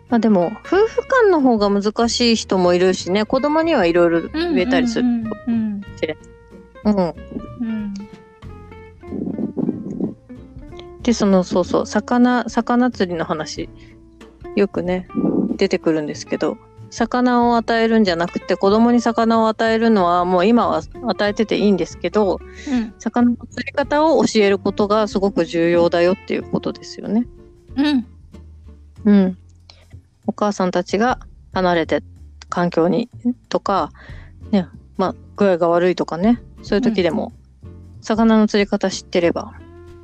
[0.08, 5.08] まあでも、夫婦間の方が難しい人もいるしね、子供にはいろいろ植えたりする。
[5.08, 5.82] うんうんうん。
[6.84, 7.14] うん。
[7.60, 7.94] うん。
[11.02, 13.68] で、その、そうそう、魚、魚釣りの話、
[14.54, 15.08] よくね、
[15.56, 16.58] 出てくるんですけど、
[16.92, 22.38] 魚を与えるんじゃなくて、子供に魚を与えるのは、もう今は与えてていいんですけど、
[22.68, 22.94] うん。
[22.98, 27.26] 魚の釣り方を教えることがすごく重要だよっていうことですよね。
[27.76, 28.06] うん。
[29.06, 29.38] うん。
[30.26, 31.18] お母さんたちが
[31.54, 32.02] 離れて
[32.50, 33.08] 環境に
[33.48, 33.90] とか、
[34.50, 34.68] ね、
[34.98, 37.32] まあ、具合が悪いとかね、そういう時でも、
[38.02, 39.54] 魚の釣り方知ってれば、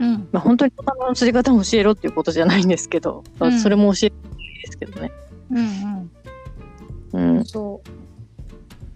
[0.00, 0.28] うん。
[0.32, 5.12] まあ、本当に魚の釣り方を教えろっていうことじゃないんですけど、まあうんそれも教えてもいいですけどね。
[5.50, 6.10] うんうん
[7.12, 7.44] うん。。
[7.44, 7.82] そ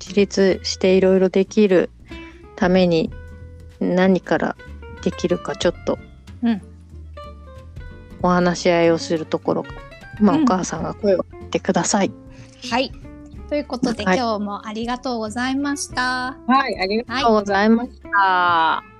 [0.01, 1.91] 自立していろいろできる
[2.57, 3.11] ために
[3.79, 4.57] 何から
[5.03, 5.99] できるかちょっと
[6.43, 6.61] うん
[8.21, 9.65] お話し合いをするところ、
[10.21, 12.07] まあ、うんお母さんが声をかけてください。
[12.07, 12.69] う。
[12.71, 12.93] はい。
[13.49, 16.39] ということで、はい今日もありがとうございました。
[16.47, 18.92] はい、ありがとうございました。